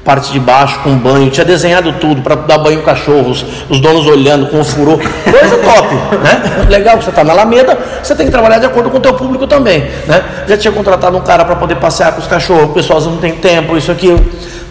parte 0.04 0.30
de 0.30 0.38
baixo 0.38 0.78
com 0.80 0.96
banho, 0.96 1.30
tinha 1.30 1.44
desenhado 1.44 1.92
tudo 1.94 2.20
para 2.20 2.34
dar 2.34 2.58
banho 2.58 2.80
em 2.80 2.82
cachorros, 2.82 3.44
os 3.70 3.80
donos 3.80 4.06
olhando 4.06 4.46
com 4.49 4.62
furor, 4.62 4.99
coisa 4.99 5.56
top, 5.58 5.94
né? 6.18 6.66
Legal, 6.68 7.00
você 7.00 7.08
está 7.08 7.25
na 7.25 7.32
Alameda, 7.32 7.78
você 8.02 8.14
tem 8.14 8.26
que 8.26 8.32
trabalhar 8.32 8.58
de 8.58 8.66
acordo 8.66 8.90
com 8.90 8.99
o 8.99 9.00
teu 9.00 9.14
público 9.14 9.46
também, 9.46 9.80
né? 10.06 10.23
Já 10.46 10.58
tinha 10.58 10.73
contratado 10.73 11.16
um 11.16 11.23
cara 11.23 11.44
para 11.44 11.56
poder 11.56 11.76
passear 11.76 12.12
com 12.12 12.20
os 12.20 12.26
cachorros, 12.26 12.64
o 12.64 12.68
pessoal 12.75 13.00
não 13.00 13.16
tem 13.16 13.37
tempo, 13.37 13.76
isso 13.76 13.90
aqui, 13.90 14.14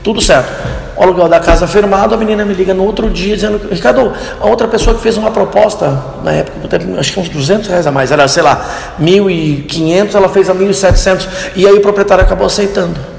tudo 0.04 0.22
certo. 0.22 0.52
O 0.96 1.02
aluguel 1.02 1.28
da 1.28 1.40
casa 1.40 1.66
firmado, 1.66 2.14
a 2.14 2.18
menina 2.18 2.46
me 2.46 2.54
liga 2.54 2.72
no 2.72 2.86
outro 2.86 3.10
dia 3.10 3.34
dizendo, 3.34 3.60
Ricardo, 3.72 4.14
a 4.40 4.46
outra 4.46 4.68
pessoa 4.68 4.96
que 4.96 5.02
fez 5.02 5.18
uma 5.18 5.32
proposta, 5.32 6.00
na 6.24 6.32
época, 6.32 6.80
acho 7.00 7.12
que 7.12 7.20
uns 7.20 7.30
200 7.30 7.68
reais 7.68 7.88
a 7.88 7.92
mais, 7.92 8.12
era, 8.12 8.28
sei 8.28 8.44
lá, 8.44 8.64
1.500, 9.02 10.14
ela 10.14 10.30
fez 10.30 10.48
a 10.52 10.54
1.700, 10.54 11.28
e 11.56 11.66
aí 11.66 11.74
o 11.74 11.82
proprietário 11.82 12.24
acabou 12.24 12.46
aceitando. 12.46 13.13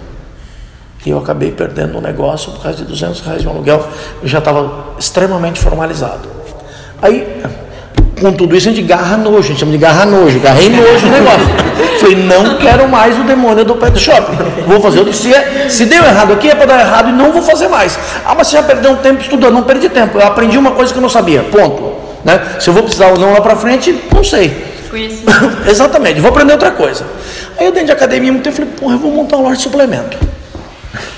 E 1.04 1.10
eu 1.10 1.18
acabei 1.18 1.50
perdendo 1.50 1.98
um 1.98 2.00
negócio 2.00 2.52
por 2.52 2.62
causa 2.62 2.78
de 2.78 2.84
200 2.84 3.20
reais 3.20 3.42
de 3.42 3.48
um 3.48 3.50
aluguel. 3.50 3.86
Eu 4.22 4.28
já 4.28 4.38
estava 4.38 4.94
extremamente 4.98 5.60
formalizado. 5.60 6.28
Aí, 7.02 7.42
com 8.18 8.32
tudo 8.32 8.56
isso, 8.56 8.68
a 8.68 8.72
gente 8.72 8.82
garra 8.86 9.18
nojo, 9.18 9.38
a 9.38 9.42
gente 9.42 9.60
chama 9.60 9.72
de 9.72 9.78
garra 9.78 10.06
nojo. 10.06 10.40
Garrei 10.40 10.70
nojo 10.70 11.06
o 11.06 11.10
negócio. 11.10 11.46
Falei, 12.00 12.16
não 12.16 12.56
quero 12.56 12.88
mais 12.88 13.18
o 13.18 13.24
demônio 13.24 13.64
do 13.64 13.74
pet 13.74 13.98
shop. 13.98 14.32
Vou 14.66 14.80
fazer 14.80 15.00
o 15.00 15.04
que 15.04 15.12
se, 15.14 15.32
é, 15.32 15.66
se 15.68 15.84
deu 15.84 16.02
errado 16.02 16.32
aqui 16.32 16.48
é 16.48 16.54
para 16.54 16.66
dar 16.66 16.80
errado 16.80 17.10
e 17.10 17.12
não 17.12 17.32
vou 17.32 17.42
fazer 17.42 17.68
mais. 17.68 17.98
Ah, 18.24 18.34
mas 18.34 18.48
você 18.48 18.56
já 18.56 18.62
perdeu 18.62 18.92
um 18.92 18.96
tempo 18.96 19.20
estudando. 19.20 19.52
Não 19.52 19.62
perdi 19.62 19.90
tempo. 19.90 20.18
Eu 20.18 20.26
aprendi 20.26 20.56
uma 20.56 20.70
coisa 20.70 20.90
que 20.90 20.98
eu 20.98 21.02
não 21.02 21.10
sabia. 21.10 21.42
Ponto. 21.42 21.92
Né? 22.24 22.40
Se 22.58 22.70
eu 22.70 22.74
vou 22.74 22.82
precisar 22.82 23.08
ou 23.08 23.18
não 23.18 23.34
lá 23.34 23.42
para 23.42 23.54
frente, 23.56 23.94
não 24.14 24.24
sei. 24.24 24.72
Exatamente, 25.68 26.20
vou 26.20 26.30
aprender 26.30 26.52
outra 26.52 26.70
coisa. 26.70 27.04
Aí 27.58 27.66
eu 27.66 27.72
dentro 27.72 27.86
de 27.86 27.92
academia 27.92 28.30
muito 28.30 28.44
tempo 28.44 28.56
falei, 28.56 28.70
porra, 28.72 28.94
eu 28.94 28.98
vou 28.98 29.10
montar 29.10 29.36
uma 29.36 29.48
loja 29.48 29.56
de 29.56 29.62
suplemento. 29.64 30.16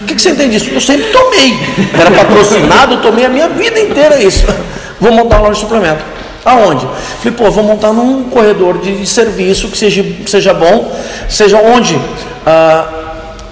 O 0.00 0.04
que, 0.04 0.14
que 0.14 0.23
você 0.23 0.30
entende 0.30 0.59
disso? 0.59 0.71
Eu 0.73 0.80
sempre 0.80 1.06
tomei. 1.06 1.59
Era 1.99 2.11
patrocinado, 2.11 2.99
tomei 2.99 3.25
a 3.25 3.28
minha 3.28 3.49
vida 3.49 3.78
inteira 3.78 4.23
isso. 4.23 4.47
Vou 5.00 5.12
montar 5.12 5.37
uma 5.37 5.49
loja 5.49 5.54
de 5.54 5.61
suplemento. 5.61 6.02
Aonde? 6.45 6.87
Falei, 7.18 7.37
pô, 7.37 7.50
vou 7.50 7.64
montar 7.64 7.92
num 7.92 8.25
corredor 8.25 8.78
de 8.78 9.06
serviço 9.06 9.68
que 9.68 9.76
seja, 9.76 10.04
seja 10.26 10.54
bom, 10.54 10.97
seja 11.28 11.59
onde 11.59 12.00
ah, 12.47 12.87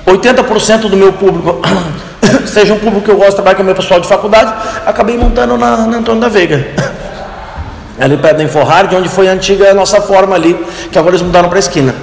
80% 0.06 0.88
do 0.88 0.96
meu 0.96 1.12
público 1.12 1.60
seja 2.46 2.74
um 2.74 2.78
público 2.78 3.02
que 3.02 3.10
eu 3.10 3.16
gosto 3.16 3.30
de 3.30 3.34
trabalhar 3.36 3.56
com 3.56 3.62
o 3.62 3.66
meu 3.66 3.74
pessoal 3.74 4.00
de 4.00 4.06
faculdade, 4.06 4.54
acabei 4.86 5.16
montando 5.16 5.58
na, 5.58 5.76
na 5.78 5.96
Antônio 5.98 6.20
da 6.20 6.28
Veiga. 6.28 6.64
Ali 7.98 8.16
perto 8.16 8.38
da 8.38 8.44
Inforhard, 8.44 8.94
onde 8.94 9.08
foi 9.08 9.28
a 9.28 9.32
antiga 9.32 9.72
nossa 9.74 10.00
forma 10.00 10.34
ali, 10.34 10.54
que 10.90 10.98
agora 10.98 11.14
eles 11.14 11.26
mudaram 11.26 11.48
para 11.48 11.58
a 11.58 11.60
esquina. 11.60 11.94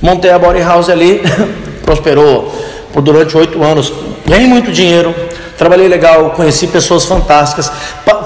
Montei 0.00 0.30
a 0.30 0.38
Body 0.38 0.60
House 0.60 0.88
ali, 0.88 1.22
prosperou 1.84 2.52
por 2.96 3.02
durante 3.02 3.36
oito 3.36 3.62
anos. 3.62 3.92
Ganhei 4.24 4.46
muito 4.46 4.72
dinheiro, 4.72 5.14
trabalhei 5.58 5.86
legal, 5.86 6.30
conheci 6.30 6.66
pessoas 6.66 7.04
fantásticas. 7.04 7.70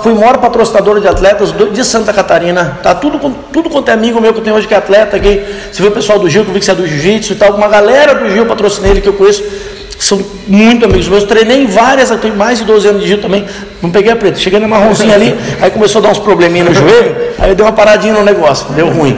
Fui 0.00 0.14
maior 0.14 0.38
patrocinador 0.38 1.00
de 1.00 1.08
atletas 1.08 1.52
de 1.52 1.84
Santa 1.84 2.12
Catarina. 2.12 2.78
Tá 2.80 2.94
tudo, 2.94 3.18
tudo 3.52 3.68
quanto 3.68 3.88
é 3.88 3.92
amigo 3.92 4.20
meu 4.20 4.32
que 4.32 4.38
eu 4.38 4.44
tenho 4.44 4.54
hoje 4.54 4.68
que 4.68 4.72
é 4.72 4.76
atleta. 4.76 5.18
Que, 5.18 5.44
você 5.72 5.82
vê 5.82 5.88
o 5.88 5.90
pessoal 5.90 6.20
do 6.20 6.30
Gil, 6.30 6.44
que 6.44 6.50
eu 6.50 6.54
vi 6.54 6.60
que 6.60 6.64
você 6.64 6.70
é 6.70 6.74
do 6.76 6.86
Jiu-Jitsu 6.86 7.32
e 7.32 7.36
tal. 7.36 7.52
Uma 7.56 7.66
galera 7.66 8.14
do 8.14 8.30
Gil 8.30 8.46
patrocinei 8.46 9.00
que 9.00 9.08
eu 9.08 9.14
conheço. 9.14 9.42
São 10.00 10.18
muito 10.48 10.86
amigos 10.86 11.08
meus. 11.08 11.24
Treinei 11.24 11.62
em 11.62 11.66
várias, 11.66 12.10
eu 12.10 12.16
tenho 12.16 12.34
mais 12.34 12.58
de 12.58 12.64
12 12.64 12.88
anos 12.88 13.02
de 13.02 13.08
Gil 13.08 13.20
também. 13.20 13.44
Não 13.82 13.90
peguei 13.90 14.10
a 14.10 14.16
preta. 14.16 14.38
Cheguei 14.38 14.58
na 14.58 14.66
marronzinha 14.66 15.14
ali, 15.14 15.36
aí 15.60 15.70
começou 15.70 15.98
a 16.00 16.04
dar 16.04 16.10
uns 16.10 16.18
probleminhas 16.18 16.68
no 16.68 16.74
joelho. 16.74 17.14
Aí 17.38 17.50
eu 17.50 17.54
dei 17.54 17.64
uma 17.64 17.72
paradinha 17.72 18.14
no 18.14 18.24
negócio, 18.24 18.72
deu 18.72 18.88
ruim. 18.88 19.14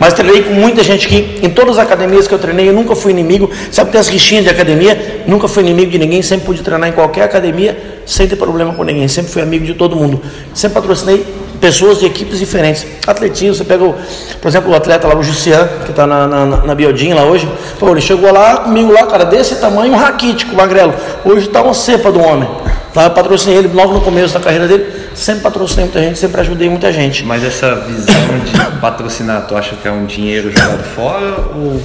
Mas 0.00 0.14
treinei 0.14 0.42
com 0.42 0.54
muita 0.54 0.82
gente 0.82 1.06
que, 1.06 1.38
em 1.42 1.50
todas 1.50 1.76
as 1.76 1.84
academias 1.84 2.26
que 2.26 2.32
eu 2.32 2.38
treinei, 2.38 2.66
eu 2.66 2.72
nunca 2.72 2.96
fui 2.96 3.12
inimigo. 3.12 3.50
Sabe 3.70 3.88
que 3.88 3.92
tem 3.92 4.00
as 4.00 4.08
rixinhas 4.08 4.44
de 4.44 4.50
academia? 4.50 5.22
Nunca 5.26 5.46
fui 5.46 5.62
inimigo 5.62 5.90
de 5.90 5.98
ninguém, 5.98 6.22
sempre 6.22 6.46
pude 6.46 6.62
treinar 6.62 6.88
em 6.88 6.92
qualquer 6.92 7.24
academia, 7.24 7.78
sem 8.06 8.26
ter 8.26 8.36
problema 8.36 8.72
com 8.72 8.84
ninguém. 8.84 9.06
Sempre 9.08 9.30
fui 9.30 9.42
amigo 9.42 9.66
de 9.66 9.74
todo 9.74 9.94
mundo. 9.94 10.18
Sempre 10.54 10.76
patrocinei 10.76 11.26
pessoas 11.62 12.00
de 12.00 12.06
equipes 12.06 12.40
diferentes. 12.40 12.84
Atletismo, 13.06 13.54
você 13.54 13.62
pega, 13.62 13.84
o, 13.84 13.94
por 14.40 14.48
exemplo, 14.48 14.72
o 14.72 14.74
atleta 14.74 15.06
lá, 15.06 15.16
o 15.16 15.22
Jussian, 15.22 15.68
que 15.84 15.92
está 15.92 16.08
na, 16.08 16.26
na, 16.26 16.44
na 16.44 16.74
Biodin 16.74 17.12
lá 17.12 17.22
hoje. 17.22 17.48
Pô, 17.78 17.92
ele 17.92 18.00
chegou 18.00 18.32
lá 18.32 18.56
comigo 18.56 18.92
lá, 18.92 19.06
cara, 19.06 19.24
desse 19.24 19.54
tamanho, 19.54 19.92
um 19.92 19.96
raquítico, 19.96 20.56
magrelo. 20.56 20.92
Hoje 21.24 21.46
está 21.46 21.62
uma 21.62 21.72
cepa 21.72 22.10
do 22.10 22.20
homem. 22.20 22.48
Tá? 22.92 23.04
Eu 23.04 23.10
patrocinei 23.10 23.58
ele 23.58 23.70
logo 23.72 23.94
no 23.94 24.00
começo 24.00 24.34
da 24.34 24.40
carreira 24.40 24.66
dele. 24.66 24.86
Sempre 25.14 25.42
patrocinei 25.42 25.84
muita 25.84 26.00
gente, 26.00 26.18
sempre 26.18 26.40
ajudei 26.40 26.68
muita 26.68 26.92
gente. 26.92 27.24
Mas 27.24 27.44
essa 27.44 27.76
visão 27.76 28.14
de 28.44 28.80
patrocinar, 28.80 29.46
tu 29.46 29.56
acha 29.56 29.76
que 29.76 29.86
é 29.86 29.92
um 29.92 30.04
dinheiro 30.04 30.50
jogado 30.50 30.82
fora 30.96 31.36
ou 31.54 31.80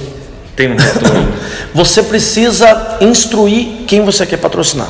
tem 0.56 0.72
um 0.72 0.76
retorno? 0.76 1.28
Você 1.72 2.02
precisa 2.02 2.96
instruir 3.00 3.84
quem 3.86 4.04
você 4.04 4.26
quer 4.26 4.38
patrocinar. 4.38 4.88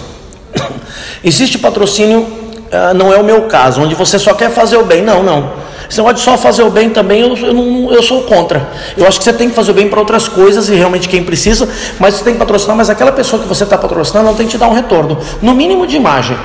Existe 1.23 1.59
patrocínio, 1.59 2.26
ah, 2.72 2.92
não 2.94 3.12
é 3.12 3.16
o 3.16 3.25
meu 3.25 3.42
caso, 3.42 3.82
onde 3.82 3.94
você 3.94 4.18
só 4.18 4.34
quer 4.34 4.50
fazer 4.50 4.76
o 4.76 4.84
bem. 4.84 5.02
Não, 5.02 5.22
não. 5.22 5.68
Esse 5.88 5.98
negócio 5.98 6.16
de 6.16 6.22
só 6.22 6.37
fazer 6.37 6.62
o 6.62 6.70
bem 6.70 6.90
também, 6.90 7.20
eu, 7.22 7.34
eu, 7.34 7.54
não, 7.54 7.90
eu 7.92 8.02
sou 8.02 8.22
contra. 8.25 8.68
Eu 8.96 9.06
acho 9.06 9.18
que 9.18 9.25
você 9.25 9.32
tem 9.32 9.48
que 9.48 9.54
fazer 9.54 9.70
o 9.70 9.75
bem 9.75 9.88
para 9.88 9.98
outras 9.98 10.28
coisas 10.28 10.68
e 10.68 10.75
realmente 10.75 11.08
quem 11.08 11.25
precisa, 11.25 11.66
mas 11.98 12.14
você 12.14 12.25
tem 12.25 12.34
que 12.34 12.38
patrocinar, 12.38 12.76
mas 12.76 12.90
aquela 12.90 13.12
pessoa 13.12 13.40
que 13.40 13.48
você 13.48 13.64
está 13.64 13.78
patrocinando 13.78 14.26
não 14.26 14.34
tem 14.34 14.44
que 14.44 14.52
te 14.52 14.58
dar 14.58 14.68
um 14.68 14.75
retorno, 14.75 15.16
no 15.40 15.54
mínimo 15.54 15.87
de 15.87 15.96
imagem. 15.96 16.37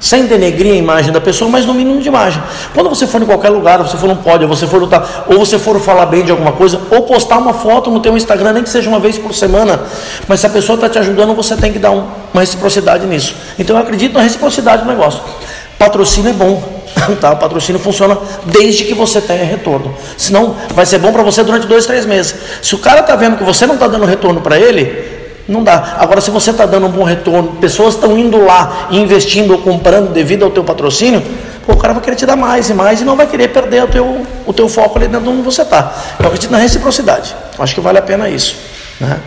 Sem 0.00 0.26
denegrir 0.26 0.72
a 0.72 0.76
imagem 0.76 1.12
da 1.12 1.20
pessoa, 1.20 1.50
mas 1.50 1.66
no 1.66 1.74
mínimo 1.74 2.00
de 2.00 2.06
imagem. 2.06 2.40
Quando 2.72 2.88
você 2.88 3.04
for 3.04 3.20
em 3.20 3.26
qualquer 3.26 3.50
lugar, 3.50 3.82
você 3.82 3.96
for 3.96 4.06
num 4.06 4.16
pódio, 4.16 4.46
você 4.46 4.64
for 4.64 4.80
lutar, 4.80 5.24
ou 5.26 5.38
você 5.40 5.58
for 5.58 5.78
falar 5.80 6.06
bem 6.06 6.24
de 6.24 6.30
alguma 6.30 6.52
coisa, 6.52 6.80
ou 6.88 7.02
postar 7.02 7.36
uma 7.38 7.52
foto 7.52 7.90
no 7.90 7.98
teu 7.98 8.16
Instagram, 8.16 8.52
nem 8.52 8.62
que 8.62 8.70
seja 8.70 8.88
uma 8.88 9.00
vez 9.00 9.18
por 9.18 9.34
semana, 9.34 9.80
mas 10.28 10.38
se 10.38 10.46
a 10.46 10.50
pessoa 10.50 10.76
está 10.76 10.88
te 10.88 10.98
ajudando, 11.00 11.34
você 11.34 11.56
tem 11.56 11.72
que 11.72 11.80
dar 11.80 11.90
um- 11.90 12.04
uma 12.32 12.40
reciprocidade 12.40 13.06
nisso. 13.06 13.34
Então 13.58 13.74
eu 13.76 13.82
acredito 13.82 14.14
na 14.14 14.20
reciprocidade 14.20 14.84
do 14.84 14.88
negócio. 14.88 15.20
Patrocínio 15.78 16.30
é 16.30 16.32
bom, 16.32 16.82
tá? 17.20 17.32
O 17.32 17.36
patrocínio 17.36 17.80
funciona 17.80 18.18
desde 18.46 18.84
que 18.84 18.94
você 18.94 19.20
tenha 19.20 19.44
retorno. 19.44 19.94
Senão 20.16 20.56
vai 20.74 20.84
ser 20.84 20.98
bom 20.98 21.12
para 21.12 21.22
você 21.22 21.42
durante 21.44 21.66
dois, 21.66 21.86
três 21.86 22.04
meses. 22.04 22.34
Se 22.60 22.74
o 22.74 22.78
cara 22.78 23.00
está 23.00 23.14
vendo 23.14 23.36
que 23.36 23.44
você 23.44 23.66
não 23.66 23.74
está 23.74 23.86
dando 23.86 24.04
retorno 24.04 24.40
para 24.40 24.58
ele, 24.58 25.18
não 25.48 25.62
dá. 25.62 25.96
Agora, 25.98 26.20
se 26.20 26.30
você 26.30 26.50
está 26.50 26.66
dando 26.66 26.86
um 26.86 26.90
bom 26.90 27.04
retorno, 27.04 27.52
pessoas 27.60 27.94
estão 27.94 28.18
indo 28.18 28.44
lá 28.44 28.88
e 28.90 28.98
investindo 28.98 29.52
ou 29.52 29.58
comprando 29.58 30.12
devido 30.12 30.44
ao 30.44 30.50
teu 30.50 30.64
patrocínio, 30.64 31.22
pô, 31.64 31.72
o 31.72 31.76
cara 31.76 31.94
vai 31.94 32.02
querer 32.02 32.16
te 32.16 32.26
dar 32.26 32.36
mais 32.36 32.68
e 32.68 32.74
mais 32.74 33.00
e 33.00 33.04
não 33.04 33.16
vai 33.16 33.26
querer 33.26 33.48
perder 33.48 33.84
o 33.84 33.88
teu, 33.88 34.26
o 34.46 34.52
teu 34.52 34.68
foco 34.68 34.98
ali 34.98 35.06
dentro 35.06 35.24
de 35.24 35.32
onde 35.32 35.42
você 35.42 35.62
está. 35.62 35.92
Eu 36.18 36.26
acredito 36.26 36.50
na 36.50 36.58
reciprocidade. 36.58 37.34
Acho 37.58 37.74
que 37.74 37.80
vale 37.80 37.98
a 37.98 38.02
pena 38.02 38.28
isso. 38.28 38.56
Né? 39.00 39.18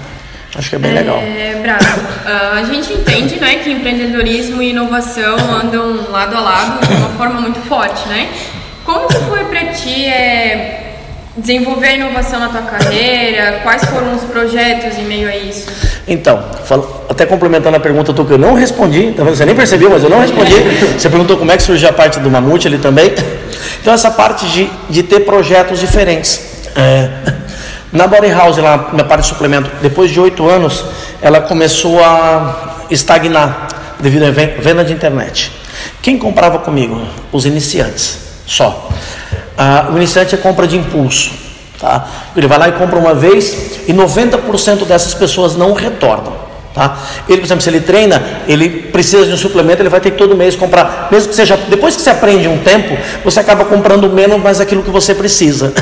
Acho 0.56 0.70
que 0.70 0.76
é 0.76 0.80
bem 0.80 0.94
legal. 0.94 1.18
É, 1.18 1.60
Bravo. 1.62 2.02
Ah, 2.26 2.60
a 2.60 2.64
gente 2.64 2.92
entende, 2.92 3.40
né, 3.40 3.56
que 3.64 3.72
empreendedorismo 3.72 4.62
e 4.62 4.72
inovação 4.72 5.38
andam 5.62 6.12
lado 6.12 6.36
a 6.36 6.40
lado 6.40 6.88
de 6.88 6.94
uma 6.94 7.10
forma 7.10 7.40
muito 7.40 7.60
forte, 7.62 8.08
né? 8.10 8.28
Como 8.84 9.08
que 9.08 9.16
foi 9.16 9.46
para 9.46 9.68
ti 9.68 10.06
é, 10.06 10.96
desenvolver 11.38 11.88
a 11.88 11.94
inovação 11.94 12.40
na 12.40 12.50
tua 12.50 12.64
carreira? 12.64 13.62
Quais 13.64 13.86
foram 13.86 14.14
os 14.14 14.24
projetos 14.24 14.98
em 14.98 15.06
meio 15.06 15.30
a 15.30 15.36
isso? 15.38 15.68
Então, 16.08 16.44
até 17.08 17.26
complementando 17.26 17.78
a 17.78 17.80
pergunta 17.80 18.14
que 18.14 18.32
eu 18.32 18.38
não 18.38 18.54
respondi, 18.54 19.14
tá 19.16 19.24
vendo? 19.24 19.36
você 19.36 19.46
nem 19.46 19.56
percebeu, 19.56 19.90
mas 19.90 20.04
eu 20.04 20.10
não 20.10 20.20
respondi. 20.20 20.54
Você 20.98 21.10
perguntou 21.10 21.38
como 21.38 21.52
é 21.52 21.58
que 21.58 21.64
surgiu 21.64 21.90
a 21.90 21.94
parte 21.94 22.20
do 22.20 22.30
mamute 22.30 22.68
ali 22.68 22.78
também. 22.78 23.14
Então, 23.80 23.94
essa 23.94 24.12
parte 24.12 24.46
de, 24.48 24.70
de 24.90 25.04
ter 25.04 25.22
projetos 25.22 25.80
diferentes. 25.80 26.42
É, 26.76 27.10
na 27.92 28.08
Body 28.08 28.30
House, 28.32 28.58
lá 28.58 28.90
na 28.94 29.04
parte 29.04 29.24
de 29.24 29.28
suplemento, 29.30 29.70
depois 29.82 30.10
de 30.12 30.20
oito 30.20 30.48
anos, 30.50 30.86
ela 31.22 31.42
começou 31.42 32.00
a 32.04 32.86
estagnar 32.90 33.68
devido 34.00 34.24
à 34.26 34.32
ven- 34.32 34.56
venda 34.60 34.84
de 34.84 34.94
internet. 34.94 35.52
Quem 36.02 36.18
comprava 36.18 36.60
comigo? 36.60 37.02
Os 37.32 37.46
iniciantes, 37.46 38.18
só. 38.46 38.90
Ah, 39.58 39.90
o 39.92 39.98
iniciante 39.98 40.34
é 40.36 40.38
compra 40.38 40.66
de 40.68 40.78
impulso. 40.78 41.32
Tá? 41.80 42.08
Ele 42.36 42.48
vai 42.48 42.58
lá 42.60 42.70
e 42.70 42.74
compra 42.74 42.98
uma 43.00 43.14
vez 43.14 43.82
e 43.88 43.94
90% 43.94 44.86
dessas 44.86 45.14
pessoas 45.14 45.56
não 45.56 45.74
retornam. 45.74 46.34
Tá? 46.74 46.98
Ele, 47.28 47.40
por 47.40 47.46
exemplo, 47.48 47.62
se 47.62 47.70
ele 47.70 47.82
treina, 47.82 48.24
ele 48.48 48.70
precisa 48.70 49.26
de 49.26 49.34
um 49.34 49.38
suplemento, 49.38 49.82
ele 49.82 49.90
vai 49.90 50.00
ter 50.00 50.12
que 50.12 50.18
todo 50.18 50.38
mês 50.38 50.56
comprar, 50.56 51.10
mesmo 51.12 51.28
que 51.30 51.36
seja, 51.36 51.58
depois 51.68 51.98
que 51.98 52.02
você 52.02 52.10
aprende 52.10 52.48
um 52.48 52.60
tempo, 52.60 52.98
você 53.26 53.42
acaba 53.42 53.66
comprando 53.66 54.10
menos, 54.10 54.42
mas 54.42 54.62
aquilo 54.62 54.82
que 54.82 54.90
você 54.90 55.14
precisa. 55.14 55.74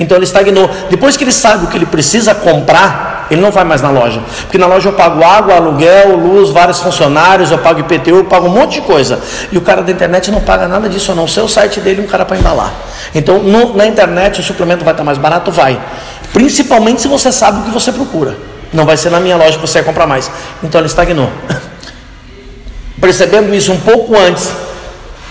Então 0.00 0.16
ele 0.16 0.24
estagnou. 0.24 0.68
Depois 0.90 1.16
que 1.16 1.22
ele 1.22 1.32
sabe 1.32 1.66
o 1.66 1.68
que 1.68 1.76
ele 1.76 1.86
precisa 1.86 2.34
comprar, 2.34 3.28
ele 3.30 3.40
não 3.40 3.52
vai 3.52 3.62
mais 3.62 3.80
na 3.80 3.90
loja, 3.90 4.20
porque 4.42 4.58
na 4.58 4.66
loja 4.66 4.88
eu 4.88 4.92
pago 4.94 5.22
água, 5.24 5.54
aluguel, 5.54 6.16
luz, 6.16 6.50
vários 6.50 6.80
funcionários, 6.80 7.50
eu 7.50 7.58
pago 7.58 7.78
IPTU, 7.80 8.16
eu 8.16 8.24
pago 8.24 8.46
um 8.48 8.50
monte 8.50 8.74
de 8.74 8.80
coisa. 8.82 9.20
E 9.50 9.56
o 9.56 9.60
cara 9.60 9.80
da 9.80 9.92
internet 9.92 10.30
não 10.30 10.40
paga 10.40 10.66
nada 10.66 10.88
disso, 10.88 11.14
não 11.14 11.24
o 11.24 11.48
site 11.48 11.80
dele 11.80 12.02
um 12.02 12.06
cara 12.06 12.24
para 12.24 12.36
embalar. 12.36 12.72
Então 13.14 13.38
no- 13.38 13.76
na 13.76 13.86
internet 13.86 14.40
o 14.40 14.42
suplemento 14.42 14.84
vai 14.84 14.92
estar 14.92 15.04
mais 15.04 15.18
barato? 15.18 15.50
Vai. 15.52 15.80
Principalmente 16.32 17.00
se 17.00 17.08
você 17.08 17.30
sabe 17.30 17.60
o 17.60 17.62
que 17.62 17.70
você 17.70 17.92
procura. 17.92 18.36
Não 18.72 18.84
vai 18.86 18.96
ser 18.96 19.10
na 19.10 19.20
minha 19.20 19.36
loja 19.36 19.54
que 19.58 19.60
você 19.66 19.78
vai 19.78 19.84
comprar 19.84 20.06
mais. 20.06 20.30
Então 20.62 20.80
ele 20.80 20.86
estagnou. 20.88 21.28
Percebendo 23.00 23.54
isso 23.54 23.72
um 23.72 23.80
pouco 23.80 24.16
antes 24.16 24.50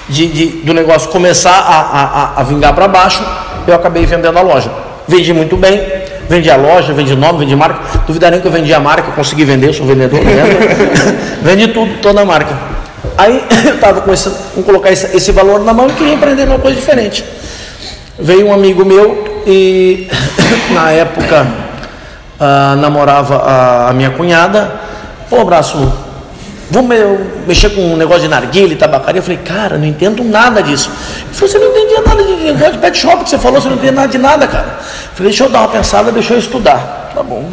de, 0.09 0.27
de- 0.27 0.47
do 0.63 0.73
negócio 0.73 1.09
começar 1.09 1.51
a, 1.51 2.35
a, 2.37 2.41
a- 2.41 2.43
vingar 2.43 2.73
para 2.73 2.87
baixo, 2.87 3.23
eu 3.67 3.73
acabei 3.73 4.05
vendendo 4.05 4.37
a 4.37 4.41
loja. 4.41 4.69
Vendi 5.07 5.33
muito 5.33 5.55
bem, 5.55 5.81
vendi 6.29 6.49
a 6.51 6.55
loja, 6.57 6.93
vendi 6.93 7.15
nome, 7.15 7.39
vendi 7.39 7.55
marca. 7.55 7.79
Duvidarem 8.05 8.41
que 8.41 8.47
eu 8.47 8.51
vendi 8.51 8.73
a 8.73 8.79
marca, 8.79 9.09
eu 9.09 9.13
consegui 9.13 9.45
vender, 9.45 9.69
eu 9.69 9.73
sou 9.73 9.85
vendedor, 9.85 10.19
vendi 11.41 11.67
tudo, 11.69 12.01
toda 12.01 12.21
a 12.21 12.25
marca. 12.25 12.55
Aí 13.17 13.43
eu 13.65 13.75
estava 13.75 14.01
com, 14.01 14.11
com 14.55 14.63
colocar 14.63 14.91
esse, 14.91 15.15
esse 15.15 15.31
valor 15.31 15.63
na 15.63 15.73
mão 15.73 15.87
e 15.87 15.93
queria 15.93 16.13
empreender 16.13 16.43
uma 16.43 16.59
coisa 16.59 16.75
diferente. 16.77 17.23
Veio 18.19 18.47
um 18.47 18.53
amigo 18.53 18.83
meu 18.85 19.43
e 19.47 20.07
na 20.71 20.91
época 20.91 21.47
ah, 22.41 22.75
namorava 22.75 23.37
a, 23.37 23.89
a 23.89 23.93
minha 23.93 24.09
cunhada. 24.09 24.71
Pô, 25.29 25.45
braço, 25.45 25.77
vamos 26.71 26.89
me- 26.89 27.19
mexer 27.47 27.69
com 27.69 27.81
um 27.93 27.95
negócio 27.95 28.23
de 28.23 28.27
narguilha 28.27 28.73
e 28.73 28.75
tabacaria. 28.75 29.19
Eu 29.19 29.23
falei, 29.23 29.37
cara, 29.37 29.77
não 29.77 29.85
entendo 29.85 30.23
nada 30.23 30.61
disso. 30.63 30.89
Ele 31.17 31.33
falou, 31.33 31.49
você 31.51 31.59
não 31.59 31.67
entendia 31.69 32.01
nada 32.01 32.23
de 32.23 32.33
negócio 32.43 32.71
de 32.73 32.77
pet 32.79 32.97
shop 32.97 33.23
que 33.23 33.29
você 33.29 33.37
falou, 33.37 33.61
você 33.61 33.67
não 33.69 33.75
entendia 33.75 33.91
nada 33.93 34.07
de 34.07 34.17
nada, 34.17 34.47
cara. 34.47 34.79
Eu 34.79 35.15
falei, 35.15 35.29
deixa 35.31 35.43
eu 35.43 35.49
dar 35.49 35.59
uma 35.59 35.67
pensada, 35.67 36.11
deixa 36.11 36.33
eu 36.33 36.39
estudar. 36.39 37.11
Tá 37.13 37.21
bom. 37.21 37.45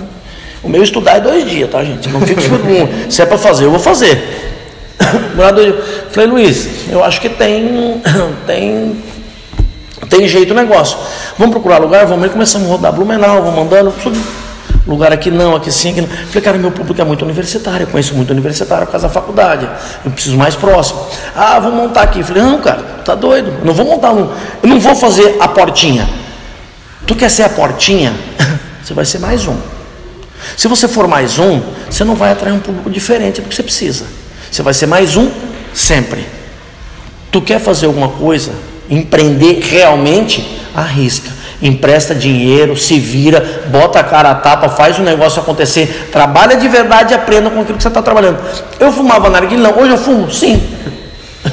O 0.62 0.68
meu 0.68 0.83
estudar 0.83 1.18
é 1.18 1.21
dois 1.21 1.49
dias, 1.49 1.71
tá, 1.71 1.85
gente? 1.85 2.09
Não 2.09 2.21
fica 2.23 2.40
esperando. 2.40 3.12
Se 3.12 3.23
é 3.23 3.26
para 3.26 3.38
fazer, 3.38 3.66
eu 3.66 3.71
vou 3.71 3.78
fazer. 3.78 4.47
Falei, 6.11 6.28
Luiz, 6.28 6.90
eu 6.90 7.04
acho 7.04 7.21
que 7.21 7.28
tem, 7.28 8.02
tem 8.47 8.97
tem 10.09 10.26
jeito 10.26 10.52
o 10.52 10.57
negócio. 10.57 10.99
Vamos 11.38 11.52
procurar 11.52 11.78
lugar, 11.78 12.07
vamos 12.07 12.25
aí, 12.25 12.30
a 12.64 12.66
rodar 12.66 12.92
Blumenau, 12.92 13.42
vamos 13.42 13.61
andando, 13.64 13.92
tudo. 14.02 14.18
Lugar 14.88 15.12
aqui 15.12 15.30
não, 15.30 15.54
aqui 15.54 15.71
sim, 15.71 15.90
aqui 15.90 16.00
não. 16.00 16.09
Falei, 16.09 16.42
cara, 16.42 16.59
meu 16.59 16.71
público 16.71 17.00
é 17.00 17.04
muito 17.04 17.25
universitário, 17.25 17.85
eu 17.85 17.87
conheço 17.88 18.14
muito 18.14 18.30
universitário 18.30 18.87
por 18.87 18.92
causa 18.92 19.07
da 19.07 19.12
faculdade, 19.12 19.68
eu 20.04 20.11
preciso 20.11 20.37
mais 20.37 20.57
próximo. 20.57 21.07
Ah, 21.37 21.61
vou 21.61 21.71
montar 21.71 22.02
aqui. 22.02 22.23
Falei, 22.23 22.42
não, 22.42 22.59
cara, 22.59 22.83
tá 23.04 23.14
doido, 23.14 23.64
não 23.64 23.75
vou 23.75 23.87
montar 23.87 24.12
um, 24.12 24.30
eu 24.62 24.68
não 24.68 24.80
vou 24.80 24.95
fazer 24.95 25.37
a 25.40 25.49
portinha. 25.49 26.09
Tu 27.07 27.14
quer 27.14 27.30
ser 27.30 27.42
a 27.42 27.49
portinha? 27.49 28.14
Você 28.83 28.95
vai 28.95 29.04
ser 29.04 29.18
mais 29.18 29.47
um. 29.47 29.57
Se 30.57 30.68
você 30.68 30.88
for 30.88 31.07
mais 31.07 31.38
um, 31.38 31.61
você 31.90 32.04
não 32.04 32.14
vai 32.14 32.30
atrair 32.30 32.52
um 32.52 32.61
público 32.61 32.88
diferente 32.88 33.40
do 33.40 33.49
que 33.49 33.54
você 33.54 33.62
precisa. 33.62 34.07
Você 34.50 34.62
vai 34.62 34.73
ser 34.73 34.87
mais 34.87 35.16
um 35.16 35.30
sempre. 35.75 36.26
Tu 37.30 37.42
quer 37.42 37.61
fazer 37.61 37.87
alguma 37.87 38.09
coisa, 38.09 38.52
empreender 38.88 39.61
realmente, 39.61 40.61
arrisca. 40.75 41.30
Empresta 41.61 42.15
dinheiro, 42.15 42.77
se 42.77 43.00
vira, 43.00 43.65
bota 43.67 43.99
a 43.99 44.05
cara 44.05 44.31
a 44.31 44.35
tapa, 44.37 44.69
faz 44.69 44.99
o 44.99 45.03
negócio 45.03 45.43
acontecer, 45.43 46.09
trabalha 46.12 46.57
de 46.57 46.69
verdade 46.69 47.12
e 47.12 47.17
aprenda 47.17 47.50
com 47.50 47.61
aquilo 47.61 47.77
que 47.77 47.83
você 47.83 47.88
está 47.88 48.00
trabalhando. 48.00 48.38
Eu 48.79 48.93
fumava 48.93 49.29
narguilha? 49.29 49.61
Não. 49.61 49.77
Hoje 49.77 49.91
eu 49.91 49.99
fumo? 49.99 50.31
Sim. 50.31 50.62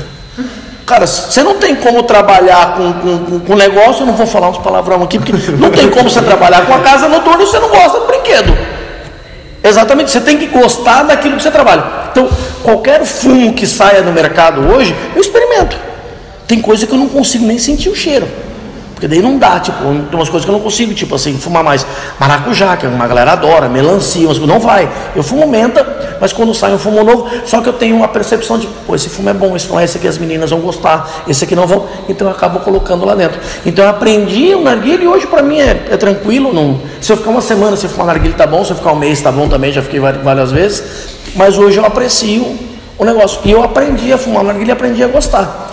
Cara, 0.85 1.07
você 1.07 1.41
não 1.41 1.55
tem 1.55 1.75
como 1.75 2.03
trabalhar 2.03 2.75
com, 2.75 2.93
com, 2.93 3.39
com 3.39 3.55
negócio, 3.55 4.03
eu 4.03 4.05
não 4.05 4.13
vou 4.13 4.27
falar 4.27 4.49
uns 4.49 4.59
palavrão 4.59 5.01
aqui, 5.01 5.17
porque 5.17 5.33
não 5.53 5.71
tem 5.71 5.89
como 5.89 6.07
você 6.07 6.21
trabalhar 6.21 6.67
com 6.67 6.75
a 6.75 6.79
casa 6.79 7.07
noturna 7.07 7.41
e 7.41 7.47
você 7.47 7.57
não 7.57 7.69
gosta 7.69 7.99
do 8.01 8.05
brinquedo. 8.05 8.55
Exatamente, 9.63 10.11
você 10.11 10.21
tem 10.21 10.37
que 10.37 10.45
gostar 10.45 11.01
daquilo 11.01 11.37
que 11.37 11.41
você 11.41 11.49
trabalha. 11.49 11.83
Então, 12.11 12.29
qualquer 12.61 13.03
fumo 13.03 13.53
que 13.53 13.65
saia 13.65 14.03
no 14.03 14.11
mercado 14.11 14.61
hoje, 14.61 14.95
eu 15.15 15.21
experimento. 15.21 15.75
Tem 16.47 16.61
coisa 16.61 16.85
que 16.85 16.93
eu 16.93 16.99
não 16.99 17.09
consigo 17.09 17.43
nem 17.43 17.57
sentir 17.57 17.89
o 17.89 17.95
cheiro. 17.95 18.44
Porque 18.95 19.09
daí 19.09 19.21
não 19.21 19.37
dá, 19.37 19.59
tipo, 19.59 19.77
tem 19.77 19.93
umas 20.13 20.29
coisas 20.29 20.45
que 20.45 20.49
eu 20.49 20.53
não 20.53 20.61
consigo, 20.61 20.93
tipo 20.93 21.13
assim, 21.15 21.37
fumar 21.37 21.61
mais 21.61 21.85
maracujá, 22.17 22.77
que 22.77 22.87
uma 22.87 23.05
galera 23.05 23.33
adora, 23.33 23.67
melancia, 23.67 24.25
umas 24.25 24.39
não 24.39 24.57
vai. 24.57 24.89
Eu 25.13 25.21
fumo 25.21 25.45
menta, 25.45 26.17
mas 26.21 26.31
quando 26.31 26.53
sai 26.53 26.73
um 26.73 26.77
fumo 26.77 27.03
novo, 27.03 27.29
só 27.45 27.61
que 27.61 27.67
eu 27.67 27.73
tenho 27.73 27.93
uma 27.93 28.07
percepção 28.07 28.57
de, 28.57 28.67
pô, 28.87 28.95
esse 28.95 29.09
fumo 29.09 29.29
é 29.29 29.33
bom, 29.33 29.53
esse 29.53 29.67
não 29.67 29.77
é, 29.77 29.83
esse 29.83 29.97
aqui 29.97 30.07
as 30.07 30.17
meninas 30.17 30.49
vão 30.49 30.61
gostar, 30.61 31.23
esse 31.27 31.43
aqui 31.43 31.53
não 31.55 31.67
vão, 31.67 31.87
então 32.07 32.25
eu 32.25 32.31
acabo 32.31 32.61
colocando 32.61 33.05
lá 33.05 33.15
dentro. 33.15 33.37
Então 33.65 33.83
eu 33.83 33.91
aprendi 33.91 34.55
o 34.55 34.61
narguilho 34.61 35.03
e 35.03 35.07
hoje 35.07 35.27
para 35.27 35.43
mim 35.43 35.59
é, 35.59 35.87
é 35.91 35.97
tranquilo, 35.97 36.53
não, 36.53 36.79
se 37.01 37.11
eu 37.11 37.17
ficar 37.17 37.31
uma 37.31 37.41
semana 37.41 37.75
sem 37.75 37.89
fumar 37.89 38.07
narguilho 38.07 38.33
tá 38.35 38.47
bom, 38.47 38.63
se 38.63 38.71
eu 38.71 38.77
ficar 38.77 38.93
um 38.93 38.95
mês 38.95 39.21
tá 39.21 39.29
bom 39.29 39.49
também, 39.49 39.73
já 39.73 39.81
fiquei 39.81 39.99
várias, 39.99 40.53
vezes, 40.53 40.83
mas 41.35 41.57
hoje 41.57 41.77
eu 41.77 41.85
aprecio 41.85 42.57
o 42.97 43.03
negócio. 43.03 43.41
E 43.43 43.51
eu 43.51 43.61
aprendi 43.61 44.13
a 44.13 44.17
fumar 44.17 44.43
narguilho 44.43 44.69
e 44.69 44.71
aprendi 44.71 45.03
a 45.03 45.07
gostar. 45.07 45.64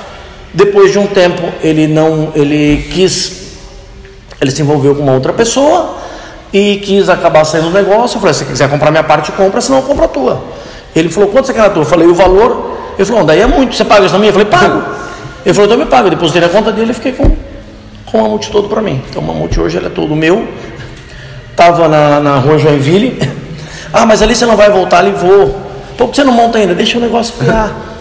Depois 0.54 0.92
de 0.92 0.99
um 0.99 1.06
tempo, 1.06 1.42
ele 1.62 1.87
não, 1.87 2.30
ele 2.35 2.88
quis, 2.92 3.56
ele 4.40 4.50
se 4.50 4.61
envolveu 4.61 4.94
com 4.94 5.02
uma 5.02 5.12
outra 5.12 5.32
pessoa 5.32 5.97
e 6.52 6.76
quis 6.76 7.09
acabar 7.09 7.44
saindo 7.44 7.68
do 7.68 7.73
negócio. 7.73 8.16
Eu 8.16 8.21
falei: 8.21 8.35
se 8.35 8.44
quiser 8.44 8.68
comprar 8.68 8.90
minha 8.90 9.02
parte, 9.02 9.32
compra, 9.32 9.61
senão 9.61 9.80
compra 9.80 10.04
a 10.04 10.09
tua. 10.09 10.44
Ele 10.94 11.09
falou: 11.09 11.30
quanto 11.30 11.47
você 11.47 11.54
quer 11.54 11.62
na 11.62 11.71
tua? 11.71 11.82
Eu 11.82 11.87
falei: 11.87 12.06
o 12.06 12.14
valor. 12.14 12.73
Ele 12.99 13.06
falou: 13.06 13.25
daí 13.25 13.40
é 13.40 13.47
muito, 13.47 13.75
você 13.75 13.85
paga 13.85 14.04
isso 14.04 14.12
na 14.12 14.18
minha? 14.18 14.28
Eu 14.28 14.35
falei: 14.35 14.49
pago. 14.49 14.82
Ele 15.44 15.54
falou: 15.54 15.71
então 15.71 15.85
me 15.85 15.90
paga. 15.90 16.11
Depois 16.11 16.32
dei 16.32 16.42
na 16.42 16.49
conta 16.50 16.71
dele 16.71 16.90
e 16.90 16.94
fiquei 16.94 17.12
com, 17.12 17.35
com 18.11 18.18
o 18.18 18.23
mamute 18.23 18.50
todo 18.50 18.68
para 18.68 18.82
mim. 18.82 19.02
Então 19.09 19.23
o 19.23 19.26
mamute 19.26 19.59
hoje 19.59 19.78
é 19.78 19.88
todo 19.88 20.14
meu. 20.14 20.47
Estava 21.50 21.88
na, 21.88 22.21
na 22.21 22.37
rua 22.37 22.59
Joinville. 22.59 23.18
Ah, 23.94 24.06
mas 24.06 24.23
ali 24.23 24.35
você 24.35 24.47
não 24.47 24.56
vai 24.56 24.71
voltar 24.71 25.00
ali? 25.00 25.11
Vou. 25.11 25.54
Pô, 25.99 26.06
você 26.06 26.25
não 26.25 26.32
monta 26.32 26.56
ainda? 26.56 26.75
Deixa 26.75 26.97
o 26.97 27.00
negócio 27.00 27.35
ficar. 27.35 27.76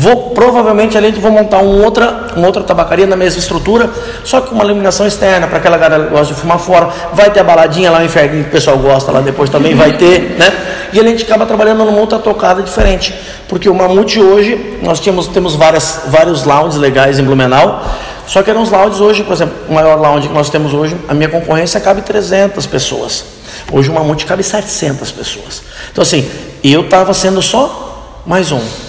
Vou 0.00 0.30
provavelmente 0.30 0.96
ali 0.96 1.10
vou 1.10 1.32
montar 1.32 1.58
um 1.58 1.82
outra, 1.82 2.28
uma 2.36 2.46
outra 2.46 2.62
tabacaria 2.62 3.04
na 3.04 3.16
mesma 3.16 3.40
estrutura, 3.40 3.90
só 4.22 4.40
que 4.40 4.54
uma 4.54 4.62
iluminação 4.62 5.04
externa 5.04 5.48
para 5.48 5.58
aquela 5.58 5.76
galera 5.76 6.04
que 6.04 6.10
gosta 6.10 6.32
de 6.32 6.40
fumar 6.40 6.60
fora. 6.60 6.88
Vai 7.12 7.32
ter 7.32 7.40
a 7.40 7.42
baladinha 7.42 7.90
lá, 7.90 7.98
o 7.98 8.04
inferno 8.04 8.44
que 8.44 8.48
o 8.48 8.52
pessoal 8.52 8.78
gosta 8.78 9.10
lá 9.10 9.20
depois 9.20 9.50
também 9.50 9.74
vai 9.74 9.96
ter, 9.96 10.36
né? 10.38 10.52
E 10.92 11.00
a 11.00 11.02
gente 11.02 11.24
acaba 11.24 11.44
trabalhando 11.46 11.84
numa 11.84 11.98
outra 11.98 12.16
tocada 12.20 12.62
diferente, 12.62 13.12
porque 13.48 13.68
o 13.68 13.74
Mamute 13.74 14.20
hoje 14.20 14.78
nós 14.84 15.00
tínhamos 15.00 15.26
temos 15.26 15.56
várias 15.56 16.02
vários 16.06 16.44
lounges 16.44 16.78
legais 16.78 17.18
em 17.18 17.24
Blumenau. 17.24 17.84
Só 18.24 18.40
que 18.40 18.50
eram 18.50 18.62
os 18.62 18.70
lounges 18.70 19.00
hoje, 19.00 19.24
por 19.24 19.32
exemplo, 19.32 19.56
o 19.68 19.74
maior 19.74 19.98
lounge 19.98 20.28
que 20.28 20.34
nós 20.34 20.48
temos 20.48 20.72
hoje, 20.72 20.96
a 21.08 21.14
minha 21.14 21.28
concorrência 21.28 21.80
cabe 21.80 22.02
300 22.02 22.66
pessoas. 22.66 23.24
Hoje 23.72 23.90
o 23.90 23.94
Mamute 23.94 24.26
cabe 24.26 24.44
700 24.44 25.10
pessoas. 25.10 25.60
Então 25.90 26.02
assim, 26.02 26.30
eu 26.62 26.82
estava 26.82 27.12
sendo 27.12 27.42
só 27.42 28.22
mais 28.24 28.52
um. 28.52 28.87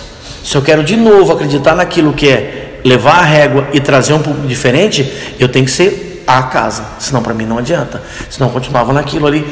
Se 0.50 0.58
eu 0.58 0.64
quero 0.64 0.84
de 0.84 0.98
novo 0.98 1.32
acreditar 1.32 1.76
naquilo 1.76 2.12
que 2.12 2.28
é 2.28 2.80
levar 2.84 3.20
a 3.20 3.22
régua 3.22 3.68
e 3.72 3.80
trazer 3.80 4.14
um 4.14 4.20
público 4.20 4.48
diferente, 4.48 5.36
eu 5.38 5.48
tenho 5.48 5.64
que 5.64 5.70
ser 5.70 6.24
a 6.26 6.42
casa. 6.42 6.84
Senão 6.98 7.22
para 7.22 7.36
mim 7.36 7.46
não 7.46 7.60
adianta. 7.60 8.02
Senão 8.32 8.50
eu 8.50 8.54
continuava 8.54 8.92
naquilo 8.92 9.28
ali. 9.28 9.46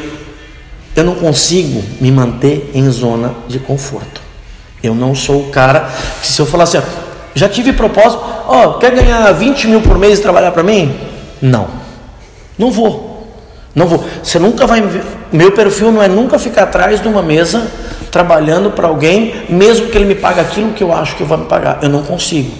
Eu 0.96 1.04
não 1.04 1.14
consigo 1.14 1.84
me 2.02 2.12
manter 2.12 2.72
em 2.74 2.90
zona 2.90 3.36
de 3.48 3.60
conforto. 3.60 4.20
Eu 4.82 4.96
não 4.96 5.14
sou 5.14 5.42
o 5.42 5.50
cara 5.52 5.88
que 6.20 6.26
se 6.26 6.42
eu 6.42 6.48
falar 6.48 6.64
assim, 6.64 6.80
ó, 6.80 6.82
já 7.36 7.48
tive 7.48 7.74
propósito, 7.74 8.24
ó, 8.48 8.80
quer 8.80 8.96
ganhar 8.96 9.32
20 9.34 9.68
mil 9.68 9.82
por 9.82 10.00
mês 10.00 10.18
e 10.18 10.22
trabalhar 10.24 10.52
para 10.52 10.64
mim? 10.64 11.00
Não. 11.40 11.68
Não 12.58 12.72
vou. 12.72 13.28
Não 13.76 13.86
vou. 13.86 14.04
Você 14.24 14.40
nunca 14.40 14.66
vai 14.66 14.82
me 14.82 14.88
ver. 14.88 15.04
Meu 15.32 15.52
perfil 15.52 15.92
não 15.92 16.02
é 16.02 16.08
nunca 16.08 16.40
ficar 16.40 16.64
atrás 16.64 17.00
de 17.00 17.08
uma 17.08 17.22
mesa 17.22 17.68
trabalhando 18.18 18.72
para 18.72 18.88
alguém, 18.88 19.46
mesmo 19.48 19.90
que 19.90 19.98
ele 19.98 20.06
me 20.06 20.16
pague 20.16 20.40
aquilo 20.40 20.74
que 20.74 20.84
eu 20.84 20.92
acho 20.92 21.16
que 21.16 21.24
vai 21.24 21.38
me 21.38 21.46
pagar. 21.46 21.78
Eu 21.84 21.90
não 21.90 22.02
consigo. 22.02 22.52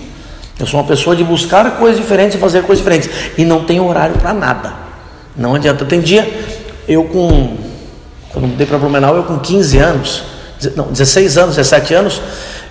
Eu 0.60 0.68
sou 0.68 0.80
uma 0.80 0.86
pessoa 0.86 1.16
de 1.16 1.24
buscar 1.24 1.78
coisas 1.78 2.00
diferentes 2.00 2.38
e 2.38 2.40
fazer 2.40 2.62
coisas 2.62 2.78
diferentes. 2.78 3.10
E 3.36 3.44
não 3.44 3.64
tenho 3.64 3.84
horário 3.88 4.16
para 4.20 4.34
nada. 4.34 4.74
Não 5.36 5.56
adianta. 5.56 5.84
Tem 5.84 6.00
dia, 6.00 6.32
eu 6.88 7.06
com. 7.06 7.58
Quando 8.32 8.50
mudei 8.50 8.68
para 8.68 8.78
Blumenau, 8.78 9.16
eu 9.16 9.24
com 9.24 9.40
15 9.40 9.78
anos, 9.80 10.24
não, 10.76 10.92
16 10.92 11.38
anos, 11.40 11.56
17 11.56 11.94
anos, 11.96 12.22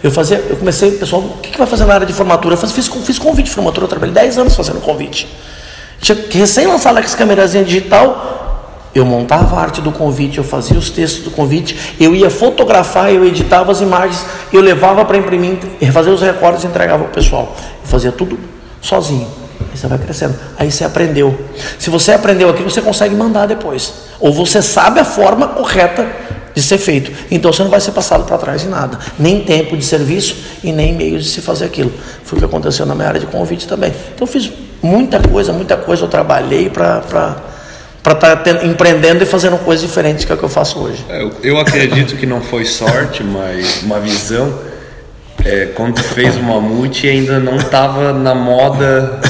eu 0.01 0.13
fazia, 0.13 0.37
eu 0.49 0.57
comecei, 0.57 0.93
pessoal, 0.93 1.23
o 1.23 1.39
que, 1.39 1.51
que 1.51 1.59
vai 1.59 1.67
fazer 1.67 1.87
na 1.87 1.95
área 1.95 2.07
de 2.07 2.13
formatura? 2.13 2.55
Eu 2.55 2.59
fiz, 2.59 2.87
fiz 2.87 3.19
convite 3.19 3.47
de 3.47 3.53
formatura, 3.53 3.85
eu 3.85 3.89
trabalhei 3.89 4.15
10 4.15 4.39
anos 4.39 4.55
fazendo 4.55 4.81
convite. 4.81 5.27
Tinha 6.01 6.17
recém 6.31 6.67
lançado 6.69 6.99
aquela 6.99 7.17
câmerazinha 7.17 7.65
digital, 7.65 8.46
eu 8.99 9.05
montava 9.05 9.57
a 9.57 9.61
arte 9.61 9.81
do 9.81 9.93
convite, 9.93 10.39
eu 10.39 10.45
fazia 10.45 10.79
os 10.79 10.91
textos 10.91 11.25
do 11.25 11.31
convite, 11.31 11.95
eu 12.01 12.15
ia 12.15 12.31
fotografar, 12.31 13.13
eu 13.13 13.25
editava 13.25 13.71
as 13.71 13.81
imagens, 13.81 14.25
eu 14.53 14.61
levava 14.61 15.05
para 15.05 15.17
imprimir, 15.17 15.59
fazer 15.93 16.11
os 16.11 16.21
recortes 16.21 16.65
e 16.65 16.67
entregava 16.67 17.05
para 17.05 17.11
o 17.11 17.15
pessoal. 17.15 17.55
Eu 17.83 17.89
fazia 17.89 18.13
tudo 18.13 18.39
sozinho. 18.81 19.27
Aí 19.61 19.77
você 19.77 19.87
vai 19.87 19.99
crescendo. 19.99 20.35
Aí 20.59 20.71
você 20.71 20.85
aprendeu. 20.85 21.39
Se 21.79 21.91
você 21.91 22.13
aprendeu 22.13 22.49
aquilo, 22.49 22.71
você 22.71 22.81
consegue 22.81 23.15
mandar 23.15 23.47
depois. 23.47 23.93
Ou 24.21 24.33
você 24.33 24.63
sabe 24.63 25.01
a 25.01 25.05
forma 25.05 25.49
correta 25.49 26.07
de 26.55 26.63
ser 26.63 26.79
feito. 26.79 27.13
Então 27.31 27.53
você 27.53 27.63
não 27.63 27.71
vai 27.71 27.81
ser 27.81 27.93
passado 27.93 28.25
para 28.25 28.39
trás 28.39 28.65
em 28.65 28.69
nada. 28.69 28.99
Nem 29.19 29.41
tempo 29.41 29.77
de 29.77 29.85
serviço 29.85 30.37
e 30.65 30.73
nem 30.73 30.95
meios 30.95 31.25
de 31.25 31.31
se 31.31 31.43
fazer 31.43 31.67
aquilo. 31.67 31.93
Foi 32.25 32.39
o 32.39 32.41
que 32.41 32.47
aconteceu 32.47 32.87
na 32.87 32.95
minha 32.95 33.09
área 33.09 33.21
de 33.21 33.27
convite 33.27 33.69
também. 33.69 33.93
Então 34.15 34.27
eu 34.27 34.33
fiz 34.33 34.51
muita 34.83 35.21
coisa, 35.21 35.53
muita 35.53 35.77
coisa. 35.77 36.05
Eu 36.05 36.09
trabalhei 36.09 36.71
para 36.71 37.37
para 38.07 38.13
estar 38.13 38.37
tá 38.37 38.65
empreendendo 38.65 39.25
e 39.25 39.27
fazendo 39.27 39.59
coisas 39.59 39.85
diferentes 39.85 40.25
que 40.25 40.31
é 40.31 40.35
o 40.37 40.39
que 40.39 40.45
eu 40.45 40.49
faço 40.49 40.79
hoje. 40.79 41.05
Eu, 41.09 41.33
eu 41.43 41.59
acredito 41.59 42.15
que 42.15 42.25
não 42.25 42.41
foi 42.41 42.65
sorte, 42.65 43.25
mas 43.25 43.83
uma 43.83 43.99
visão. 43.99 44.57
É, 45.45 45.67
quando 45.75 46.01
fez 46.01 46.37
o 46.37 46.43
Mamute 46.43 47.09
ainda 47.09 47.41
não 47.41 47.57
estava 47.57 48.13
na 48.13 48.33
moda 48.33 49.21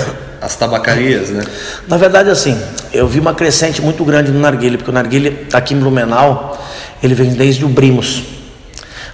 as 0.43 0.57
tabacarias, 0.57 1.31
né? 1.31 1.43
Na 1.89 1.97
verdade, 1.97 2.29
assim, 2.29 2.61
eu 2.93 3.09
vi 3.09 3.19
uma 3.19 3.33
crescente 3.33 3.81
muito 3.81 4.05
grande 4.05 4.31
no 4.31 4.41
narguilé, 4.41 4.77
porque 4.77 4.91
o 4.91 4.95
narguilé 4.95 5.33
aqui 5.55 5.73
em 5.73 5.79
Blumenau, 5.79 6.63
ele 7.03 7.15
vem 7.15 7.31
desde 7.31 7.65
o 7.65 7.69
Brimos. 7.69 8.25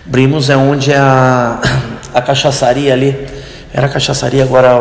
Brimos 0.05 0.51
é 0.51 0.57
onde 0.57 0.91
é 0.91 0.99
a, 0.99 1.61
a 2.13 2.21
cachaçaria 2.21 2.93
ali, 2.93 3.17
era 3.73 3.87
a 3.87 3.91
cachaçaria, 3.91 4.43
agora 4.43 4.73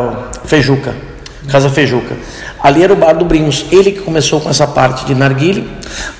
a 0.42 0.46
Fejuca, 0.46 0.92
Casa 1.48 1.70
Fejuca. 1.70 2.16
Ali 2.62 2.82
era 2.82 2.92
o 2.92 2.96
bar 2.96 3.14
do 3.14 3.24
Brimos. 3.24 3.66
Ele 3.72 3.92
que 3.92 4.00
começou 4.00 4.40
com 4.40 4.48
essa 4.48 4.66
parte 4.66 5.04
de 5.04 5.14
narguile. 5.14 5.68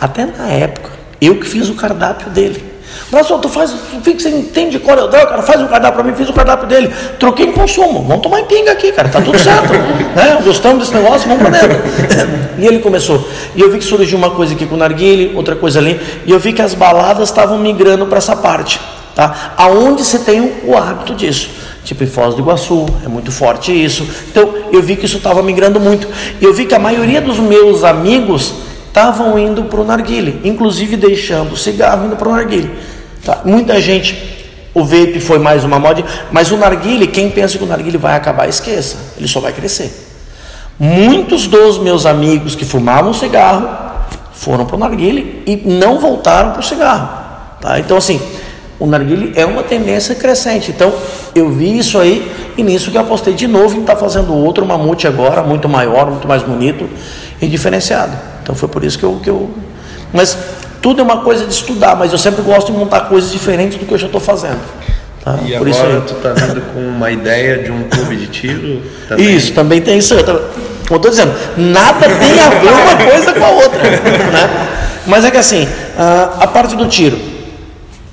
Até 0.00 0.26
na 0.26 0.48
época, 0.48 0.90
eu 1.20 1.36
que 1.36 1.46
fiz 1.46 1.68
o 1.68 1.74
cardápio 1.74 2.30
dele. 2.30 2.72
Braço, 3.10 3.38
tu 3.38 3.48
faz, 3.48 3.70
tu 4.02 4.12
você 4.12 4.30
entende 4.30 4.78
qual 4.78 4.98
é 4.98 5.26
cara, 5.26 5.42
faz 5.42 5.60
um 5.60 5.66
cardápio 5.66 6.02
para 6.02 6.10
mim, 6.10 6.16
fiz 6.16 6.28
o 6.28 6.32
cardápio 6.32 6.66
dele, 6.66 6.90
troquei 7.18 7.46
em 7.46 7.52
consumo, 7.52 8.02
vamos 8.02 8.22
tomar 8.22 8.40
em 8.40 8.44
pinga 8.44 8.72
aqui, 8.72 8.90
cara, 8.92 9.08
tá 9.08 9.20
tudo 9.20 9.38
certo, 9.38 9.72
né? 10.16 10.38
Gostamos 10.42 10.78
desse 10.80 10.94
negócio, 10.94 11.28
vamos 11.28 11.42
para 11.42 11.58
dentro. 11.58 11.82
e 12.58 12.66
ele 12.66 12.78
começou. 12.78 13.26
E 13.54 13.60
eu 13.60 13.70
vi 13.70 13.78
que 13.78 13.84
surgiu 13.84 14.16
uma 14.16 14.30
coisa 14.30 14.54
aqui 14.54 14.66
com 14.66 14.74
o 14.74 14.78
narguile, 14.78 15.32
outra 15.34 15.56
coisa 15.56 15.78
ali, 15.78 16.00
e 16.26 16.30
eu 16.30 16.38
vi 16.38 16.52
que 16.52 16.62
as 16.62 16.74
baladas 16.74 17.28
estavam 17.28 17.58
migrando 17.58 18.06
para 18.06 18.18
essa 18.18 18.36
parte, 18.36 18.80
tá? 19.14 19.54
Aonde 19.56 20.04
você 20.04 20.18
tem 20.18 20.60
o 20.64 20.76
hábito 20.76 21.14
disso 21.14 21.50
tipo 21.84 22.04
em 22.04 22.06
Foz 22.06 22.34
do 22.34 22.42
Iguaçu, 22.42 22.86
é 23.04 23.08
muito 23.08 23.32
forte 23.32 23.72
isso. 23.72 24.06
Então 24.30 24.54
eu 24.72 24.82
vi 24.82 24.96
que 24.96 25.06
isso 25.06 25.18
estava 25.18 25.42
migrando 25.42 25.80
muito. 25.80 26.08
E 26.40 26.44
eu 26.44 26.52
vi 26.52 26.66
que 26.66 26.74
a 26.74 26.78
maioria 26.78 27.20
dos 27.20 27.38
meus 27.38 27.84
amigos 27.84 28.54
estavam 28.88 29.38
indo 29.38 29.64
para 29.64 29.80
o 29.80 29.84
narguile, 29.84 30.40
inclusive 30.44 30.96
deixando 30.96 31.52
o 31.52 31.56
cigarro 31.56 32.06
indo 32.06 32.16
para 32.16 32.28
o 32.28 32.32
narguile. 32.32 32.70
Tá? 33.24 33.40
Muita 33.44 33.80
gente, 33.80 34.16
o 34.74 34.84
vape 34.84 35.18
foi 35.18 35.38
mais 35.38 35.64
uma 35.64 35.78
moda, 35.78 36.04
mas 36.30 36.52
o 36.52 36.56
narguile, 36.56 37.06
quem 37.06 37.30
pensa 37.30 37.56
que 37.56 37.64
o 37.64 37.66
narguile 37.66 37.96
vai 37.96 38.16
acabar, 38.16 38.48
esqueça, 38.48 38.96
ele 39.16 39.26
só 39.26 39.40
vai 39.40 39.52
crescer. 39.52 40.08
Muitos 40.78 41.46
dos 41.46 41.78
meus 41.78 42.04
amigos 42.04 42.54
que 42.54 42.64
fumavam 42.64 43.14
cigarro 43.14 43.68
foram 44.32 44.66
para 44.66 44.76
o 44.76 44.78
narguile 44.78 45.42
e 45.46 45.56
não 45.56 45.98
voltaram 45.98 46.50
para 46.50 46.60
o 46.60 46.64
cigarro. 46.64 47.08
Tá? 47.60 47.78
Então 47.78 47.96
assim, 47.96 48.20
o 48.82 48.86
narguile 48.86 49.32
é 49.36 49.46
uma 49.46 49.62
tendência 49.62 50.12
crescente. 50.12 50.72
Então, 50.72 50.92
eu 51.36 51.48
vi 51.50 51.78
isso 51.78 52.00
aí 52.00 52.28
e 52.56 52.64
nisso 52.64 52.90
que 52.90 52.96
eu 52.96 53.00
apostei 53.00 53.32
de 53.32 53.46
novo 53.46 53.76
em 53.76 53.82
estar 53.82 53.94
tá 53.94 54.00
fazendo 54.00 54.34
outro 54.34 54.66
mamute 54.66 55.06
agora, 55.06 55.40
muito 55.40 55.68
maior, 55.68 56.10
muito 56.10 56.26
mais 56.26 56.42
bonito 56.42 56.90
e 57.40 57.46
diferenciado. 57.46 58.12
Então, 58.42 58.56
foi 58.56 58.68
por 58.68 58.82
isso 58.82 58.98
que 58.98 59.04
eu, 59.04 59.20
que 59.22 59.30
eu. 59.30 59.48
Mas 60.12 60.36
tudo 60.80 61.00
é 61.00 61.04
uma 61.04 61.18
coisa 61.18 61.46
de 61.46 61.52
estudar, 61.52 61.94
mas 61.94 62.10
eu 62.10 62.18
sempre 62.18 62.42
gosto 62.42 62.72
de 62.72 62.76
montar 62.76 63.02
coisas 63.02 63.30
diferentes 63.30 63.78
do 63.78 63.86
que 63.86 63.94
eu 63.94 63.98
já 63.98 64.06
estou 64.06 64.20
fazendo. 64.20 64.58
Tá? 65.24 65.38
E 65.46 65.52
por 65.56 65.68
agora 65.68 65.70
isso 65.70 66.00
tu 66.08 66.14
está 66.14 66.30
vindo 66.30 66.60
com 66.74 66.80
uma 66.80 67.12
ideia 67.12 67.62
de 67.62 67.70
um 67.70 67.84
clube 67.84 68.16
de 68.16 68.26
tiro? 68.26 68.82
Também. 69.08 69.36
Isso, 69.36 69.52
também 69.52 69.80
tem 69.80 69.98
isso. 69.98 70.16
Como 70.16 70.40
eu 70.90 70.96
estou 70.96 71.08
dizendo, 71.08 71.32
nada 71.56 72.00
tem 72.00 72.40
a 72.40 72.48
ver 72.48 72.72
uma 72.72 73.10
coisa 73.12 73.32
com 73.32 73.44
a 73.44 73.50
outra. 73.50 73.80
Né? 73.80 74.68
Mas 75.06 75.24
é 75.24 75.30
que 75.30 75.38
assim, 75.38 75.68
a 75.96 76.48
parte 76.48 76.74
do 76.74 76.88
tiro, 76.88 77.31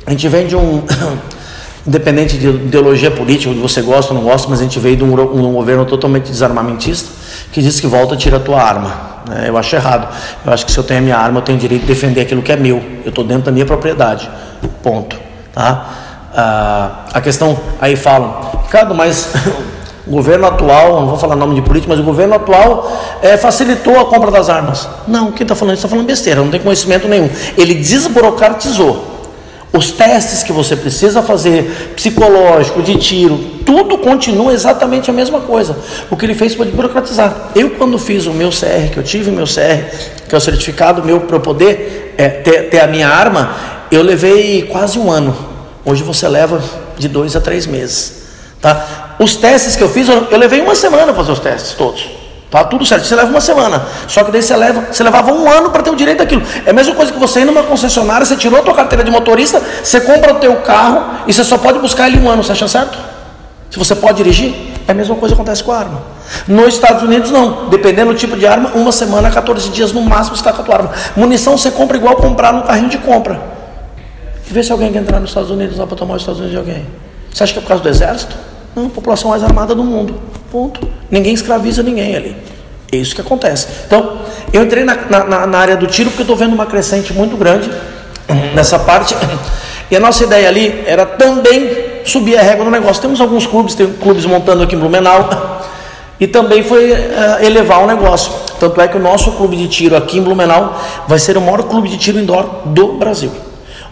a 0.10 0.12
gente 0.12 0.28
vem 0.28 0.48
de 0.48 0.56
um, 0.56 0.82
independente 1.86 2.36
de 2.36 2.48
ideologia 2.48 3.12
política, 3.12 3.54
de 3.54 3.60
você 3.60 3.80
gosta 3.80 4.12
ou 4.12 4.20
não 4.20 4.28
gosta, 4.28 4.50
mas 4.50 4.60
a 4.60 4.64
gente 4.64 4.80
veio 4.80 4.98
de 4.98 5.04
um, 5.04 5.14
um 5.14 5.54
governo 5.54 5.86
totalmente 5.86 6.32
desarmamentista 6.32 7.12
que 7.52 7.62
diz 7.62 7.80
que 7.80 7.86
volta 7.86 8.18
tira 8.18 8.38
a 8.38 8.40
tua 8.40 8.60
arma. 8.60 8.92
Né? 9.30 9.46
Eu 9.48 9.56
acho 9.56 9.76
errado. 9.76 10.08
Eu 10.44 10.52
acho 10.52 10.66
que 10.66 10.72
se 10.72 10.80
eu 10.80 10.84
tenho 10.84 11.00
a 11.00 11.04
minha 11.04 11.16
arma, 11.16 11.38
eu 11.38 11.44
tenho 11.44 11.60
o 11.60 11.62
direito 11.62 11.82
de 11.82 11.88
defender 11.88 12.22
aquilo 12.22 12.42
que 12.42 12.52
é 12.52 12.56
meu. 12.56 12.84
Eu 13.04 13.10
estou 13.10 13.24
dentro 13.24 13.44
da 13.44 13.52
minha 13.52 13.68
propriedade. 13.68 14.28
Ponto. 14.82 15.16
Tá? 15.54 15.90
Ah, 16.36 17.06
a 17.14 17.22
questão, 17.22 17.56
aí 17.80 17.96
falam, 17.96 18.50
Ricardo, 18.64 18.96
mas 18.96 19.32
o 20.08 20.12
governo 20.12 20.48
atual, 20.48 21.02
não 21.02 21.08
vou 21.08 21.20
falar 21.20 21.36
nome 21.36 21.54
de 21.54 21.62
político, 21.62 21.92
mas 21.92 22.00
o 22.00 22.04
governo 22.04 22.34
atual 22.34 22.92
é, 23.22 23.38
facilitou 23.38 24.00
a 24.00 24.06
compra 24.06 24.32
das 24.32 24.50
armas. 24.50 24.90
Não, 25.08 25.32
quem 25.32 25.44
está 25.44 25.54
falando 25.54 25.76
isso 25.76 25.86
está 25.86 25.88
falando 25.88 26.08
besteira, 26.08 26.42
não 26.42 26.50
tem 26.50 26.60
conhecimento 26.60 27.08
nenhum. 27.08 27.30
Ele 27.56 27.76
desburocratizou. 27.76 29.09
Os 29.72 29.92
testes 29.92 30.42
que 30.42 30.52
você 30.52 30.76
precisa 30.76 31.22
fazer, 31.22 31.94
psicológico, 31.96 32.82
de 32.82 32.96
tiro, 32.96 33.38
tudo 33.64 34.00
continua 34.00 34.52
exatamente 34.52 35.12
a 35.12 35.14
mesma 35.14 35.42
coisa. 35.42 35.78
O 36.10 36.18
que 36.18 36.26
ele 36.26 36.34
fez 36.34 36.56
foi 36.56 36.66
burocratizar. 36.68 37.52
Eu, 37.56 37.72
quando 37.72 38.00
fiz 38.00 38.26
o 38.26 38.34
meu 38.34 38.50
CR, 38.50 38.92
que 38.92 38.98
eu 38.98 39.04
tive 39.04 39.30
o 39.30 39.34
meu 39.34 39.46
CR, 39.46 40.26
que 40.28 40.34
é 40.34 40.38
o 40.38 40.42
certificado 40.42 41.04
meu 41.04 41.22
para 41.22 41.36
eu 41.36 41.40
poder 41.40 42.16
é, 42.18 42.30
ter, 42.30 42.70
ter 42.70 42.80
a 42.80 42.88
minha 42.88 43.08
arma, 43.08 43.56
eu 43.92 44.02
levei 44.02 44.64
quase 44.64 44.98
um 44.98 45.12
ano. 45.12 45.36
Hoje 45.86 46.02
você 46.02 46.28
leva 46.28 46.62
de 46.98 47.08
dois 47.08 47.36
a 47.36 47.42
três 47.42 47.68
meses. 47.68 48.24
Tá? 48.60 49.16
Os 49.20 49.36
testes 49.36 49.76
que 49.76 49.84
eu 49.84 49.90
fiz, 49.90 50.10
eu, 50.10 50.28
eu 50.32 50.38
levei 50.38 50.62
uma 50.62 50.74
semana 50.74 51.06
para 51.06 51.16
fazer 51.16 51.32
os 51.32 51.40
testes 51.40 51.74
todos. 51.74 52.19
Tá 52.50 52.64
tudo 52.64 52.84
certo, 52.84 53.06
você 53.06 53.16
leva 53.16 53.30
uma 53.30 53.42
semana. 53.42 53.86
Só 54.08 54.24
que 54.24 54.32
daí 54.32 54.42
você 54.42 54.56
leva, 54.56 54.92
você 54.92 55.04
levava 55.04 55.32
um 55.32 55.48
ano 55.48 55.70
para 55.70 55.84
ter 55.84 55.92
o 55.92 55.96
direito 55.96 56.18
daquilo. 56.18 56.42
É 56.66 56.72
a 56.72 56.74
mesma 56.74 56.96
coisa 56.96 57.12
que 57.12 57.20
você 57.20 57.42
ir 57.42 57.46
numa 57.46 57.62
concessionária, 57.62 58.26
você 58.26 58.36
tirou 58.36 58.60
a 58.60 58.64
tua 58.64 58.74
carteira 58.74 59.04
de 59.04 59.12
motorista, 59.12 59.62
você 59.84 60.02
compra 60.02 60.34
o 60.34 60.40
teu 60.40 60.56
carro 60.58 61.26
e 61.28 61.34
você 61.34 61.44
só 61.44 61.60
pode 61.60 61.78
buscar 61.78 62.08
ele 62.08 62.20
um 62.20 62.30
ano, 62.30 62.44
você 62.44 62.52
acha 62.52 62.68
certo? 62.68 62.98
Se 63.70 63.78
você 63.78 63.94
pode 63.94 64.18
dirigir, 64.18 64.56
é 64.88 64.92
a 64.92 64.96
mesma 64.96 65.16
coisa 65.16 65.36
que 65.36 65.40
acontece 65.40 65.64
com 65.64 65.72
a 65.72 65.78
arma. 65.78 66.02
Nos 66.48 66.74
Estados 66.74 67.04
Unidos 67.04 67.30
não, 67.30 67.70
dependendo 67.70 68.12
do 68.12 68.18
tipo 68.18 68.36
de 68.36 68.48
arma, 68.48 68.72
uma 68.74 68.92
semana, 68.92 69.30
14 69.30 69.70
dias 69.70 69.94
no 69.94 70.02
máximo 70.02 70.36
você 70.36 70.42
está 70.42 70.52
com 70.52 70.64
a 70.64 70.66
tua 70.66 70.76
arma. 70.76 70.92
Munição 71.16 71.56
você 71.56 71.70
compra 71.70 71.98
igual 71.98 72.16
comprar 72.16 72.52
no 72.52 72.64
carrinho 72.64 72.90
de 72.90 72.98
compra. 72.98 73.40
Vê 74.48 74.64
se 74.64 74.72
alguém 74.72 74.92
quer 74.92 75.00
entrar 75.00 75.20
nos 75.20 75.30
Estados 75.30 75.52
Unidos 75.52 75.78
lá 75.78 75.86
para 75.86 75.96
tomar 75.96 76.16
os 76.16 76.24
Estados 76.24 76.40
Unidos 76.40 76.52
de 76.52 76.58
alguém. 76.58 76.88
Você 77.32 77.44
acha 77.44 77.54
que 77.54 77.60
é 77.60 77.62
por 77.62 77.68
causa 77.68 77.84
do 77.84 77.90
exército? 77.90 78.36
Não, 78.76 78.88
a 78.88 78.90
população 78.90 79.32
mais 79.32 79.44
armada 79.44 79.74
do 79.76 79.84
mundo. 79.84 80.16
Ponto. 80.52 80.88
Ninguém 81.10 81.34
escraviza 81.34 81.84
ninguém 81.84 82.16
ali. 82.16 82.36
É 82.92 82.98
isso 82.98 83.14
que 83.14 83.22
acontece. 83.22 83.68
Então, 83.86 84.20
eu 84.52 84.64
entrei 84.64 84.84
na, 84.84 84.96
na, 85.10 85.48
na 85.48 85.58
área 85.60 85.76
do 85.76 85.86
tiro 85.88 86.10
porque 86.10 86.22
eu 86.22 86.24
estou 86.24 86.36
vendo 86.36 86.54
uma 86.54 86.66
crescente 86.66 87.14
muito 87.14 87.38
grande 87.38 87.70
nessa 88.54 88.80
parte. 88.80 89.16
E 89.92 89.96
a 89.96 90.00
nossa 90.00 90.24
ideia 90.24 90.48
ali 90.48 90.84
era 90.86 91.06
também 91.06 92.02
subir 92.06 92.38
a 92.38 92.42
régua 92.42 92.66
no 92.66 92.72
negócio. 92.72 93.02
Temos 93.02 93.22
alguns 93.22 93.46
clubes, 93.46 93.76
tem 93.76 93.92
clubes 93.94 94.26
montando 94.26 94.64
aqui 94.64 94.76
em 94.76 94.80
Blumenau. 94.80 95.60
E 96.20 96.28
também 96.28 96.64
foi 96.64 96.92
uh, 96.92 97.44
elevar 97.44 97.82
o 97.82 97.88
negócio. 97.88 98.32
Tanto 98.60 98.82
é 98.82 98.88
que 98.88 98.98
o 98.98 99.00
nosso 99.00 99.32
clube 99.34 99.56
de 99.56 99.68
tiro 99.68 99.96
aqui 99.96 100.18
em 100.18 100.22
Blumenau 100.22 100.80
vai 101.08 101.18
ser 101.18 101.38
o 101.38 101.42
maior 101.42 101.64
clube 101.64 101.90
de 101.90 101.98
tiro 101.98 102.20
indoor 102.20 102.44
do 102.66 102.94
Brasil. 102.94 103.32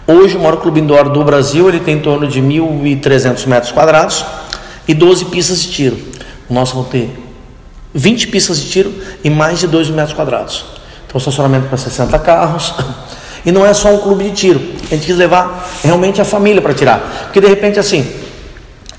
Hoje, 0.05 0.37
o 0.37 0.39
maior 0.39 0.57
clube 0.57 0.79
indoor 0.79 1.09
do 1.09 1.23
Brasil 1.23 1.67
ele 1.69 1.79
tem 1.79 1.95
em 1.95 1.99
torno 1.99 2.27
de 2.27 2.41
1.300 2.41 3.45
metros 3.47 3.71
quadrados 3.71 4.25
e 4.87 4.93
12 4.93 5.25
pistas 5.25 5.61
de 5.61 5.71
tiro. 5.71 5.97
Nosso 6.49 6.81
vai 6.81 6.91
ter 6.91 7.19
20 7.93 8.27
pistas 8.27 8.59
de 8.59 8.69
tiro 8.69 8.93
e 9.23 9.29
mais 9.29 9.59
de 9.59 9.67
2 9.67 9.89
metros 9.89 10.15
quadrados. 10.15 10.65
Então, 11.05 11.17
estacionamento 11.17 11.67
para 11.67 11.77
60 11.77 12.17
carros. 12.19 12.73
E 13.45 13.51
não 13.51 13.65
é 13.65 13.73
só 13.73 13.89
um 13.93 13.99
clube 13.99 14.25
de 14.25 14.31
tiro. 14.31 14.61
A 14.91 14.95
gente 14.95 15.05
quis 15.05 15.15
levar 15.15 15.65
realmente 15.81 16.19
a 16.19 16.25
família 16.25 16.61
para 16.61 16.73
tirar. 16.73 16.99
Porque 17.23 17.39
de 17.39 17.47
repente, 17.47 17.79
assim, 17.79 18.05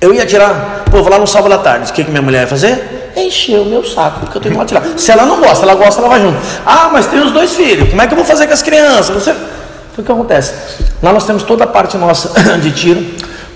eu 0.00 0.14
ia 0.14 0.24
tirar, 0.24 0.84
pô, 0.90 1.02
vou 1.02 1.10
lá 1.10 1.18
no 1.18 1.26
sábado 1.26 1.52
à 1.52 1.58
tarde. 1.58 1.90
O 1.90 1.94
que, 1.94 2.02
que 2.02 2.10
minha 2.10 2.22
mulher 2.22 2.42
ia 2.42 2.46
fazer? 2.46 3.12
Encher 3.14 3.60
o 3.60 3.66
meu 3.66 3.84
saco, 3.84 4.20
porque 4.20 4.38
eu 4.38 4.40
tenho 4.40 4.54
que 4.54 4.58
lá 4.58 4.64
tirar. 4.64 4.98
Se 4.98 5.10
ela 5.10 5.26
não 5.26 5.40
gosta, 5.40 5.64
ela 5.64 5.74
gosta, 5.74 6.00
ela 6.00 6.08
vai 6.08 6.20
junto. 6.20 6.38
Ah, 6.64 6.88
mas 6.92 7.06
tem 7.06 7.20
os 7.20 7.32
dois 7.32 7.52
filhos. 7.52 7.90
Como 7.90 8.00
é 8.00 8.06
que 8.06 8.14
eu 8.14 8.16
vou 8.16 8.24
fazer 8.24 8.46
com 8.46 8.54
as 8.54 8.62
crianças? 8.62 9.10
Você... 9.10 9.30
Então, 9.30 9.98
o 9.98 10.02
que 10.02 10.12
acontece? 10.12 10.54
Lá 11.02 11.12
nós 11.12 11.26
temos 11.26 11.42
toda 11.42 11.64
a 11.64 11.66
parte 11.66 11.98
nossa 11.98 12.32
de 12.58 12.70
tiro 12.70 13.04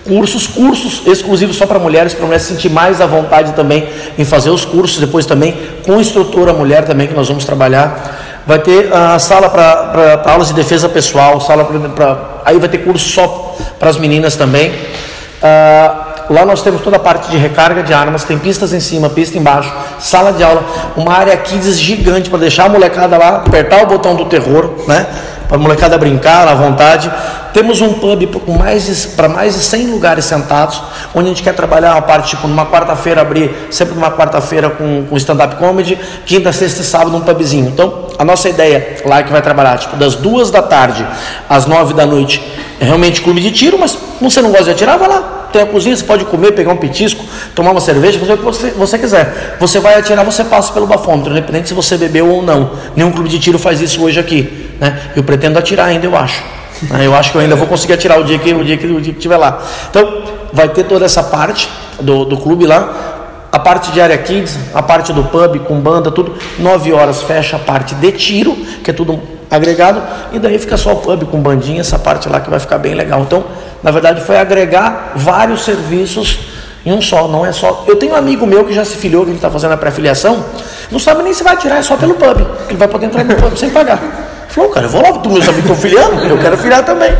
cursos, 0.07 0.47
cursos 0.47 1.03
exclusivos 1.07 1.57
só 1.57 1.67
para 1.67 1.79
mulheres, 1.79 2.15
para 2.15 2.25
mulheres 2.25 2.45
se 2.47 2.55
sentir 2.55 2.69
mais 2.69 3.01
à 3.01 3.07
vontade 3.07 3.53
também 3.53 3.89
em 4.19 4.25
fazer 4.25 4.51
os 4.51 4.65
cursos, 4.65 4.99
depois 4.99 5.27
também 5.27 5.57
com 5.85 6.01
instrutora 6.01 6.53
mulher 6.53 6.85
também 6.85 7.07
que 7.07 7.15
nós 7.15 7.29
vamos 7.29 7.45
trabalhar. 7.45 8.43
Vai 8.47 8.59
ter 8.59 8.93
a 8.93 9.17
uh, 9.17 9.21
sala 9.21 9.49
para 9.49 10.23
aulas 10.27 10.49
de 10.49 10.55
defesa 10.55 10.89
pessoal, 10.89 11.41
sala 11.41 11.65
para 11.65 12.43
aí 12.45 12.59
vai 12.59 12.69
ter 12.69 12.79
curso 12.79 13.09
só 13.09 13.57
para 13.79 13.89
as 13.89 13.97
meninas 13.97 14.35
também. 14.35 14.71
Uh, 14.71 16.02
Lá 16.31 16.45
nós 16.45 16.63
temos 16.63 16.81
toda 16.81 16.97
a 16.97 17.01
parte 17.01 17.31
de 17.31 17.37
recarga 17.37 17.83
de 17.83 17.93
armas, 17.93 18.25
tem 18.25 18.39
pistas 18.39 18.73
em 18.73 18.81
cima, 18.81 19.11
pista 19.11 19.37
embaixo, 19.37 19.73
sala 19.99 20.33
de 20.33 20.43
aula, 20.43 20.65
uma 20.97 21.13
área 21.13 21.37
kids 21.37 21.79
gigante 21.79 22.31
para 22.31 22.39
deixar 22.39 22.67
a 22.67 22.69
molecada 22.69 23.19
lá, 23.19 23.43
apertar 23.47 23.83
o 23.83 23.87
botão 23.87 24.15
do 24.15 24.27
terror, 24.27 24.71
né? 24.87 25.07
Para 25.49 25.57
a 25.57 25.61
molecada 25.61 25.99
brincar 25.99 26.49
à 26.49 26.55
vontade. 26.55 27.13
Temos 27.53 27.83
um 27.83 27.95
pub 27.95 28.25
com 28.47 28.53
mais 28.53 29.05
para 29.05 29.29
mais 29.29 29.55
de 29.55 29.61
100 29.61 29.89
lugares 29.89 30.25
sentados, 30.25 30.81
onde 31.15 31.27
a 31.27 31.29
gente 31.29 31.43
quer 31.43 31.55
trabalhar 31.55 31.93
uma 31.93 32.03
parte, 32.03 32.31
tipo, 32.31 32.49
numa 32.49 32.65
quarta-feira 32.65 33.21
abrir, 33.21 33.55
sempre 33.71 33.95
numa 33.95 34.11
quarta-feira 34.11 34.71
com, 34.71 35.05
com 35.05 35.17
stand-up 35.19 35.57
comedy, 35.57 35.99
quinta, 36.25 36.51
sexta 36.51 36.81
e 36.81 36.85
sábado 36.85 37.15
um 37.15 37.21
pubzinho. 37.21 37.69
Então, 37.69 38.07
a 38.19 38.25
nossa 38.25 38.49
ideia 38.49 38.97
lá 39.05 39.19
é 39.19 39.23
que 39.23 39.31
vai 39.31 39.43
trabalhar, 39.43 39.77
tipo, 39.77 39.97
das 39.97 40.15
duas 40.15 40.51
da 40.51 40.63
tarde 40.63 41.07
às 41.47 41.67
nove 41.67 41.93
da 41.93 42.07
noite, 42.07 42.43
é 42.81 42.87
realmente 42.87 43.21
clube 43.21 43.41
de 43.43 43.51
tiro, 43.51 43.79
mas 43.79 43.99
você 44.19 44.41
não 44.41 44.51
gosta 44.51 44.65
de 44.65 44.71
atirar, 44.71 44.97
vai 44.97 45.09
lá, 45.09 45.42
tem 45.53 45.63
a 45.63 45.67
cozinha, 45.67 45.95
você 45.97 46.05
pode 46.05 46.25
comer, 46.25 46.53
pegar 46.53 46.73
um 46.73 46.77
petisco, 46.77 47.25
tomar 47.55 47.71
uma 47.71 47.81
cerveja, 47.81 48.19
fazer 48.19 48.35
o 48.35 48.39
que 48.39 48.45
você, 48.45 48.71
você 48.71 48.99
quiser. 48.99 49.57
Você 49.61 49.79
vai 49.79 49.99
atirar, 49.99 50.25
você 50.25 50.43
passa 50.45 50.73
pelo 50.73 50.87
bafômetro, 50.87 51.31
independente 51.31 51.69
se 51.69 51.75
você 51.75 51.97
bebeu 51.97 52.29
ou 52.29 52.43
não. 52.43 52.73
Nenhum 52.97 53.13
clube 53.13 53.29
de 53.29 53.39
tiro 53.39 53.59
faz 53.59 53.81
isso 53.81 54.03
hoje 54.03 54.19
aqui. 54.19 54.71
Né? 54.81 55.01
Eu 55.15 55.23
pretendo 55.23 55.59
atirar 55.59 55.89
ainda, 55.89 56.07
eu 56.07 56.17
acho. 56.17 56.43
Né? 56.91 57.07
Eu 57.07 57.15
acho 57.15 57.31
que 57.31 57.37
eu 57.37 57.43
ainda 57.43 57.55
vou 57.55 57.67
conseguir 57.67 57.93
atirar 57.93 58.19
o 58.19 58.25
dia 58.25 58.39
que 58.39 58.53
o 58.53 58.65
dia 58.65 58.77
que, 58.77 58.87
o 58.87 59.01
dia 59.01 59.13
que 59.13 59.19
estiver 59.19 59.37
lá. 59.37 59.63
Então, 59.91 60.23
vai 60.53 60.69
ter 60.69 60.85
toda 60.85 61.05
essa 61.05 61.23
parte 61.23 61.69
do, 62.01 62.25
do 62.25 62.37
clube 62.37 62.67
lá. 62.67 63.11
A 63.53 63.59
parte 63.59 63.93
de 63.93 64.01
área 64.01 64.17
kids, 64.17 64.59
a 64.73 64.83
parte 64.83 65.13
do 65.13 65.25
pub 65.25 65.59
com 65.67 65.79
banda, 65.79 66.11
tudo. 66.11 66.35
Nove 66.59 66.93
horas 66.93 67.23
fecha 67.23 67.57
a 67.57 67.59
parte 67.59 67.95
de 67.95 68.11
tiro, 68.13 68.57
que 68.83 68.91
é 68.91 68.95
tudo 68.95 69.21
agregado, 69.53 70.03
e 70.33 70.39
daí 70.39 70.59
fica 70.59 70.79
só 70.79 70.93
o 70.93 70.97
pub 70.97 71.27
com 71.27 71.39
bandinha, 71.39 71.83
essa 71.83 71.99
parte 71.99 72.27
lá 72.27 72.41
que 72.41 72.49
vai 72.49 72.59
ficar 72.59 72.79
bem 72.79 72.95
legal. 72.95 73.21
Então, 73.21 73.45
na 73.83 73.91
verdade, 73.91 74.23
foi 74.23 74.39
agregar 74.39 75.13
vários 75.15 75.63
serviços 75.63 76.39
em 76.87 76.93
um 76.93 77.03
só, 77.03 77.29
não 77.29 77.45
é 77.45 77.53
só. 77.53 77.85
Eu 77.87 77.97
tenho 77.97 78.15
um 78.15 78.17
amigo 78.17 78.47
meu 78.47 78.65
que 78.65 78.73
já 78.73 78.83
se 78.83 78.97
filiou, 78.97 79.25
que 79.25 79.31
ele 79.31 79.37
está 79.37 79.51
fazendo 79.51 79.73
a 79.73 79.77
pré-filiação, 79.77 80.43
não 80.91 80.99
sabe 80.99 81.23
nem 81.23 81.35
se 81.35 81.45
vai 81.45 81.55
tirar, 81.59 81.77
é 81.77 81.83
só 81.83 81.97
pelo 81.97 82.15
pub. 82.15 82.47
Ele 82.69 82.79
vai 82.79 82.89
poder 82.89 83.07
entrar 83.07 83.25
no 83.25 83.35
pub 83.35 83.55
sem 83.59 83.69
pagar. 83.69 84.01
Falou, 84.49 84.71
cara, 84.71 84.87
eu 84.87 84.91
vou 84.91 85.03
lá, 85.03 85.13
tu 85.13 85.29
meus 85.29 85.47
amigos 85.47 85.71
estão 85.71 85.77
filiando, 85.77 86.25
eu 86.25 86.39
quero 86.39 86.57
filiar 86.57 86.83
também. 86.83 87.13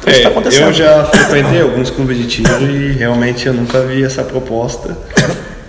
Então, 0.00 0.12
é, 0.12 0.20
tá 0.20 0.28
acontecendo. 0.30 0.68
Eu 0.68 0.72
já 0.72 1.04
frequentei 1.04 1.60
alguns 1.60 1.90
clubes 1.90 2.16
de 2.16 2.26
tiro 2.26 2.62
e 2.62 2.92
realmente 2.92 3.46
eu 3.46 3.52
nunca 3.52 3.82
vi 3.82 4.02
essa 4.02 4.22
proposta. 4.22 4.96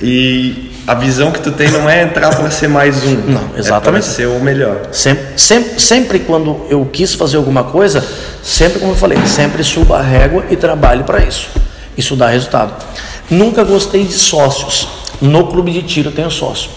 E 0.01 0.68
a 0.87 0.93
visão 0.93 1.31
que 1.31 1.39
tu 1.39 1.51
tem 1.51 1.69
não 1.69 1.89
é 1.89 2.03
entrar 2.03 2.35
para 2.35 2.49
ser 2.49 2.67
mais 2.67 3.03
um. 3.03 3.15
Não, 3.15 3.51
exatamente. 3.57 4.07
É 4.07 4.09
ser 4.09 4.27
o 4.27 4.39
melhor. 4.39 4.87
Sempre, 4.91 5.25
sempre, 5.37 5.79
sempre 5.79 6.19
quando 6.19 6.65
eu 6.69 6.85
quis 6.85 7.13
fazer 7.13 7.37
alguma 7.37 7.63
coisa, 7.63 8.03
sempre 8.43 8.79
como 8.79 8.93
eu 8.93 8.95
falei, 8.95 9.17
sempre 9.25 9.63
suba 9.63 9.99
a 9.99 10.01
régua 10.01 10.45
e 10.49 10.55
trabalhe 10.55 11.03
para 11.03 11.23
isso. 11.23 11.49
Isso 11.97 12.15
dá 12.15 12.27
resultado. 12.27 12.73
Nunca 13.29 13.63
gostei 13.63 14.03
de 14.03 14.13
sócios. 14.13 14.87
No 15.21 15.47
clube 15.47 15.71
de 15.71 15.83
tiro 15.83 16.09
eu 16.09 16.13
tenho 16.13 16.31
sócio. 16.31 16.69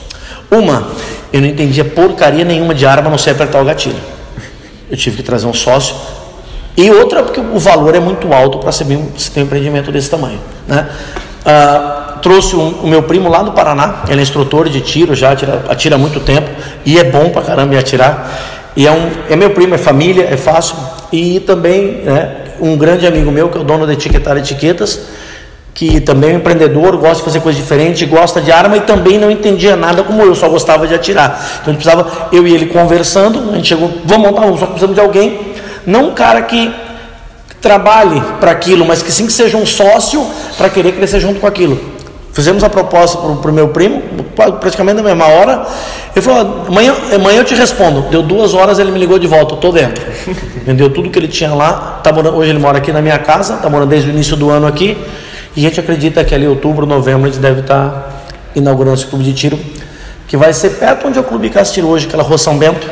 Uma, 0.51 0.89
eu 1.33 1.41
não 1.41 1.49
entendia 1.49 1.85
porcaria 1.85 2.45
nenhuma 2.45 2.75
de 2.75 2.85
arma, 2.85 3.09
a 3.09 3.11
não 3.11 3.19
sei 3.19 3.33
apertar 3.33 3.63
o 3.63 3.65
gatilho. 3.65 4.01
Eu 4.91 4.97
tive 4.97 5.17
que 5.17 5.23
trazer 5.23 5.47
um 5.47 5.55
sócio. 5.55 5.97
E 6.77 6.91
outra, 6.91 7.23
porque 7.23 7.41
o 7.41 7.59
valor 7.59 7.95
é 7.95 8.01
muito 8.01 8.33
alto 8.33 8.59
para 8.59 8.73
se 8.73 8.85
ter 8.85 9.41
um 9.41 9.45
empreendimento 9.45 9.91
desse 9.91 10.11
tamanho. 10.11 10.41
Né? 10.67 10.89
Ah, 11.45 12.02
trouxe 12.23 12.57
um, 12.57 12.69
o 12.83 12.87
meu 12.87 13.03
primo 13.03 13.29
lá 13.29 13.43
do 13.43 13.53
Paraná, 13.53 14.05
ele 14.09 14.21
é 14.21 14.23
instrutor 14.23 14.69
de 14.69 14.81
tiro, 14.81 15.15
já 15.15 15.33
atira, 15.33 15.65
atira 15.69 15.97
há 15.97 15.99
muito 15.99 16.21
tempo, 16.21 16.49
e 16.87 16.99
é 16.99 17.05
bom 17.05 17.29
pra 17.31 17.43
caramba 17.43 17.77
atirar. 17.79 18.63
E 18.75 18.87
é, 18.87 18.93
um, 18.93 19.11
é 19.29 19.37
meu 19.37 19.51
primo, 19.51 19.75
é 19.75 19.79
família, 19.79 20.27
é 20.31 20.37
fácil. 20.37 20.77
E 21.13 21.41
também 21.41 22.03
né, 22.05 22.37
um 22.61 22.77
grande 22.77 23.07
amigo 23.07 23.31
meu, 23.31 23.51
que 23.51 23.59
é 23.59 23.61
o 23.61 23.65
dono 23.65 23.87
da 23.87 23.93
Etiquetar 23.93 24.37
Etiquetas, 24.39 25.01
que 25.75 26.01
também 26.01 26.31
é 26.31 26.35
um 26.35 26.37
empreendedor, 26.37 26.97
gosta 26.97 27.17
de 27.17 27.23
fazer 27.23 27.41
coisa 27.41 27.59
diferente, 27.59 28.07
gosta 28.07 28.41
de 28.41 28.53
arma 28.53 28.77
e 28.77 28.81
também 28.81 29.19
não 29.19 29.31
entendia 29.31 29.75
nada 29.75 30.03
como 30.03 30.23
eu, 30.23 30.35
só 30.35 30.49
gostava 30.49 30.87
de 30.87 30.95
atirar. 30.95 31.61
Então 31.61 31.73
a 31.73 31.77
gente 31.77 31.83
precisava, 31.83 32.29
eu 32.33 32.47
e 32.47 32.55
ele 32.55 32.67
conversando, 32.67 33.51
a 33.53 33.57
gente 33.57 33.69
chegou, 33.69 33.91
vamos 34.05 34.31
montar 34.31 34.47
um, 34.47 34.57
só 34.57 34.67
precisamos 34.67 34.95
de 34.95 35.01
alguém, 35.01 35.55
não 35.87 36.11
um 36.11 36.15
cara 36.15 36.43
que 36.43 36.73
trabalhe 37.61 38.21
para 38.41 38.51
aquilo, 38.51 38.85
mas 38.85 39.03
que 39.03 39.13
sim 39.13 39.27
que 39.27 39.33
seja 39.33 39.57
um 39.57 39.65
sócio 39.65 40.27
para 40.59 40.69
querer 40.69 40.93
crescer 40.93 41.21
junto 41.21 41.41
com 41.41 41.47
aquilo. 41.47 41.92
Fizemos 42.33 42.65
a 42.65 42.71
proposta 42.71 43.19
para 43.19 43.51
o 43.51 43.55
meu 43.55 43.69
primo, 43.69 44.03
praticamente 44.59 44.97
na 44.97 45.03
mesma 45.03 45.27
hora. 45.27 45.67
Ele 46.15 46.25
falou: 46.25 46.65
amanhã, 46.67 46.95
amanhã 47.15 47.41
eu 47.41 47.45
te 47.45 47.55
respondo. 47.55 48.03
Deu 48.11 48.23
duas 48.23 48.55
horas, 48.55 48.79
ele 48.79 48.91
me 48.91 48.99
ligou 48.99 49.19
de 49.19 49.27
volta. 49.27 49.55
Estou 49.55 49.71
dentro. 49.71 50.03
Vendeu 50.65 50.89
tudo 50.89 51.11
que 51.11 51.19
ele 51.19 51.29
tinha 51.29 51.53
lá. 51.53 52.01
Tá 52.03 52.11
morando, 52.11 52.37
hoje 52.37 52.51
ele 52.51 52.59
mora 52.59 52.79
aqui 52.79 52.91
na 52.91 53.03
minha 53.03 53.19
casa, 53.19 53.55
está 53.55 53.69
morando 53.69 53.91
desde 53.91 54.09
o 54.09 54.13
início 54.13 54.35
do 54.35 54.51
ano 54.51 54.67
aqui. 54.67 54.97
E 55.55 55.67
a 55.67 55.69
gente 55.69 55.79
acredita 55.79 56.25
que 56.25 56.35
ali, 56.35 56.47
outubro, 56.47 56.87
novembro, 56.87 57.29
a 57.29 57.31
gente 57.31 57.41
deve 57.41 57.61
estar 57.61 57.91
tá 57.91 58.09
inaugurando 58.55 58.97
esse 58.97 59.07
clube 59.07 59.25
de 59.25 59.35
tiro, 59.35 59.59
que 60.27 60.35
vai 60.35 60.55
ser 60.55 60.71
perto 60.71 61.09
onde 61.09 61.19
é 61.19 61.21
o 61.21 61.25
Clube 61.25 61.51
Castilho 61.51 61.89
hoje, 61.89 62.07
aquela 62.07 62.23
rua 62.23 62.39
São 62.39 62.57
Bento, 62.57 62.87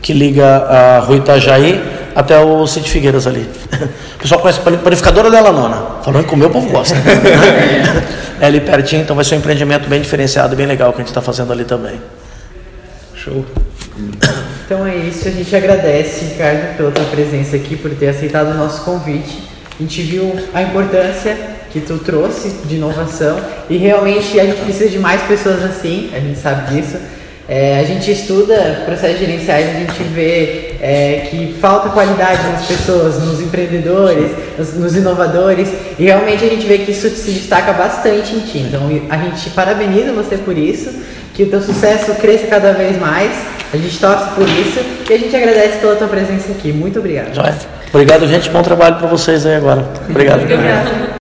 que 0.00 0.12
liga 0.12 0.44
a 0.44 0.98
Rua 0.98 1.18
Itajaí 1.18 1.80
até 2.14 2.38
o 2.38 2.66
Cid 2.66 2.88
Figueiras 2.88 3.26
ali. 3.26 3.48
O 4.16 4.22
pessoal 4.22 4.40
conhece 4.40 4.60
a 4.60 4.78
panificadora 4.78 5.28
dela 5.32 5.50
nona. 5.50 6.00
Falando 6.04 6.22
que 6.22 6.30
comer 6.30 6.44
o 6.46 6.50
povo 6.50 6.70
gosta. 6.70 6.94
é 8.40 8.46
ali 8.46 8.60
pertinho, 8.60 9.02
então 9.02 9.16
vai 9.16 9.24
ser 9.24 9.34
um 9.34 9.38
empreendimento 9.38 9.88
bem 9.88 10.00
diferenciado, 10.00 10.54
bem 10.54 10.64
legal 10.64 10.92
que 10.92 10.98
a 10.98 11.00
gente 11.00 11.08
está 11.08 11.20
fazendo 11.20 11.52
ali 11.52 11.64
também. 11.64 12.00
Show. 13.16 13.44
Então 14.64 14.86
é 14.86 14.94
isso, 14.96 15.26
a 15.26 15.30
gente 15.30 15.54
agradece, 15.54 16.24
Ricardo, 16.26 16.76
pela 16.76 16.92
tua 16.92 17.04
presença 17.06 17.56
aqui, 17.56 17.76
por 17.76 17.90
ter 17.90 18.08
aceitado 18.08 18.52
o 18.52 18.54
nosso 18.54 18.82
convite. 18.84 19.42
A 19.78 19.82
gente 19.82 20.02
viu 20.02 20.34
a 20.54 20.62
importância 20.62 21.36
que 21.72 21.80
tu 21.80 21.98
trouxe 21.98 22.48
de 22.66 22.76
inovação 22.76 23.40
e 23.68 23.76
realmente 23.76 24.38
a 24.38 24.44
gente 24.44 24.60
precisa 24.60 24.90
de 24.90 24.98
mais 24.98 25.22
pessoas 25.22 25.64
assim, 25.64 26.10
a 26.14 26.20
gente 26.20 26.38
sabe 26.38 26.74
disso. 26.74 26.96
É, 27.54 27.80
a 27.80 27.84
gente 27.84 28.10
estuda 28.10 28.80
processos 28.86 29.18
gerenciais, 29.18 29.76
a 29.76 29.78
gente 29.80 30.02
vê 30.04 30.76
é, 30.80 31.26
que 31.30 31.54
falta 31.60 31.90
qualidade 31.90 32.42
nas 32.44 32.64
pessoas, 32.64 33.22
nos 33.22 33.42
empreendedores, 33.42 34.30
nos, 34.56 34.72
nos, 34.72 34.96
inovadores, 34.96 35.68
e 35.98 36.04
realmente 36.04 36.42
a 36.46 36.48
gente 36.48 36.66
vê 36.66 36.78
que 36.78 36.92
isso 36.92 37.10
se 37.10 37.30
destaca 37.30 37.74
bastante 37.74 38.34
em 38.34 38.40
ti. 38.40 38.56
Então 38.56 38.88
a 39.10 39.18
gente 39.18 39.50
parabeniza 39.50 40.14
você 40.14 40.38
por 40.38 40.56
isso, 40.56 40.94
que 41.34 41.42
o 41.42 41.50
teu 41.50 41.60
sucesso 41.60 42.14
cresça 42.14 42.46
cada 42.46 42.72
vez 42.72 42.98
mais, 42.98 43.30
a 43.70 43.76
gente 43.76 44.00
torce 44.00 44.30
por 44.30 44.48
isso 44.48 44.80
e 45.10 45.12
a 45.12 45.18
gente 45.18 45.36
agradece 45.36 45.76
pela 45.76 45.94
tua 45.94 46.08
presença 46.08 46.52
aqui. 46.52 46.72
Muito 46.72 47.00
obrigado. 47.00 47.34
Obrigado, 47.92 48.26
gente. 48.26 48.48
Bom 48.48 48.62
trabalho 48.62 48.96
para 48.96 49.08
vocês 49.08 49.44
aí 49.44 49.56
agora. 49.56 49.86
Obrigado. 50.08 50.40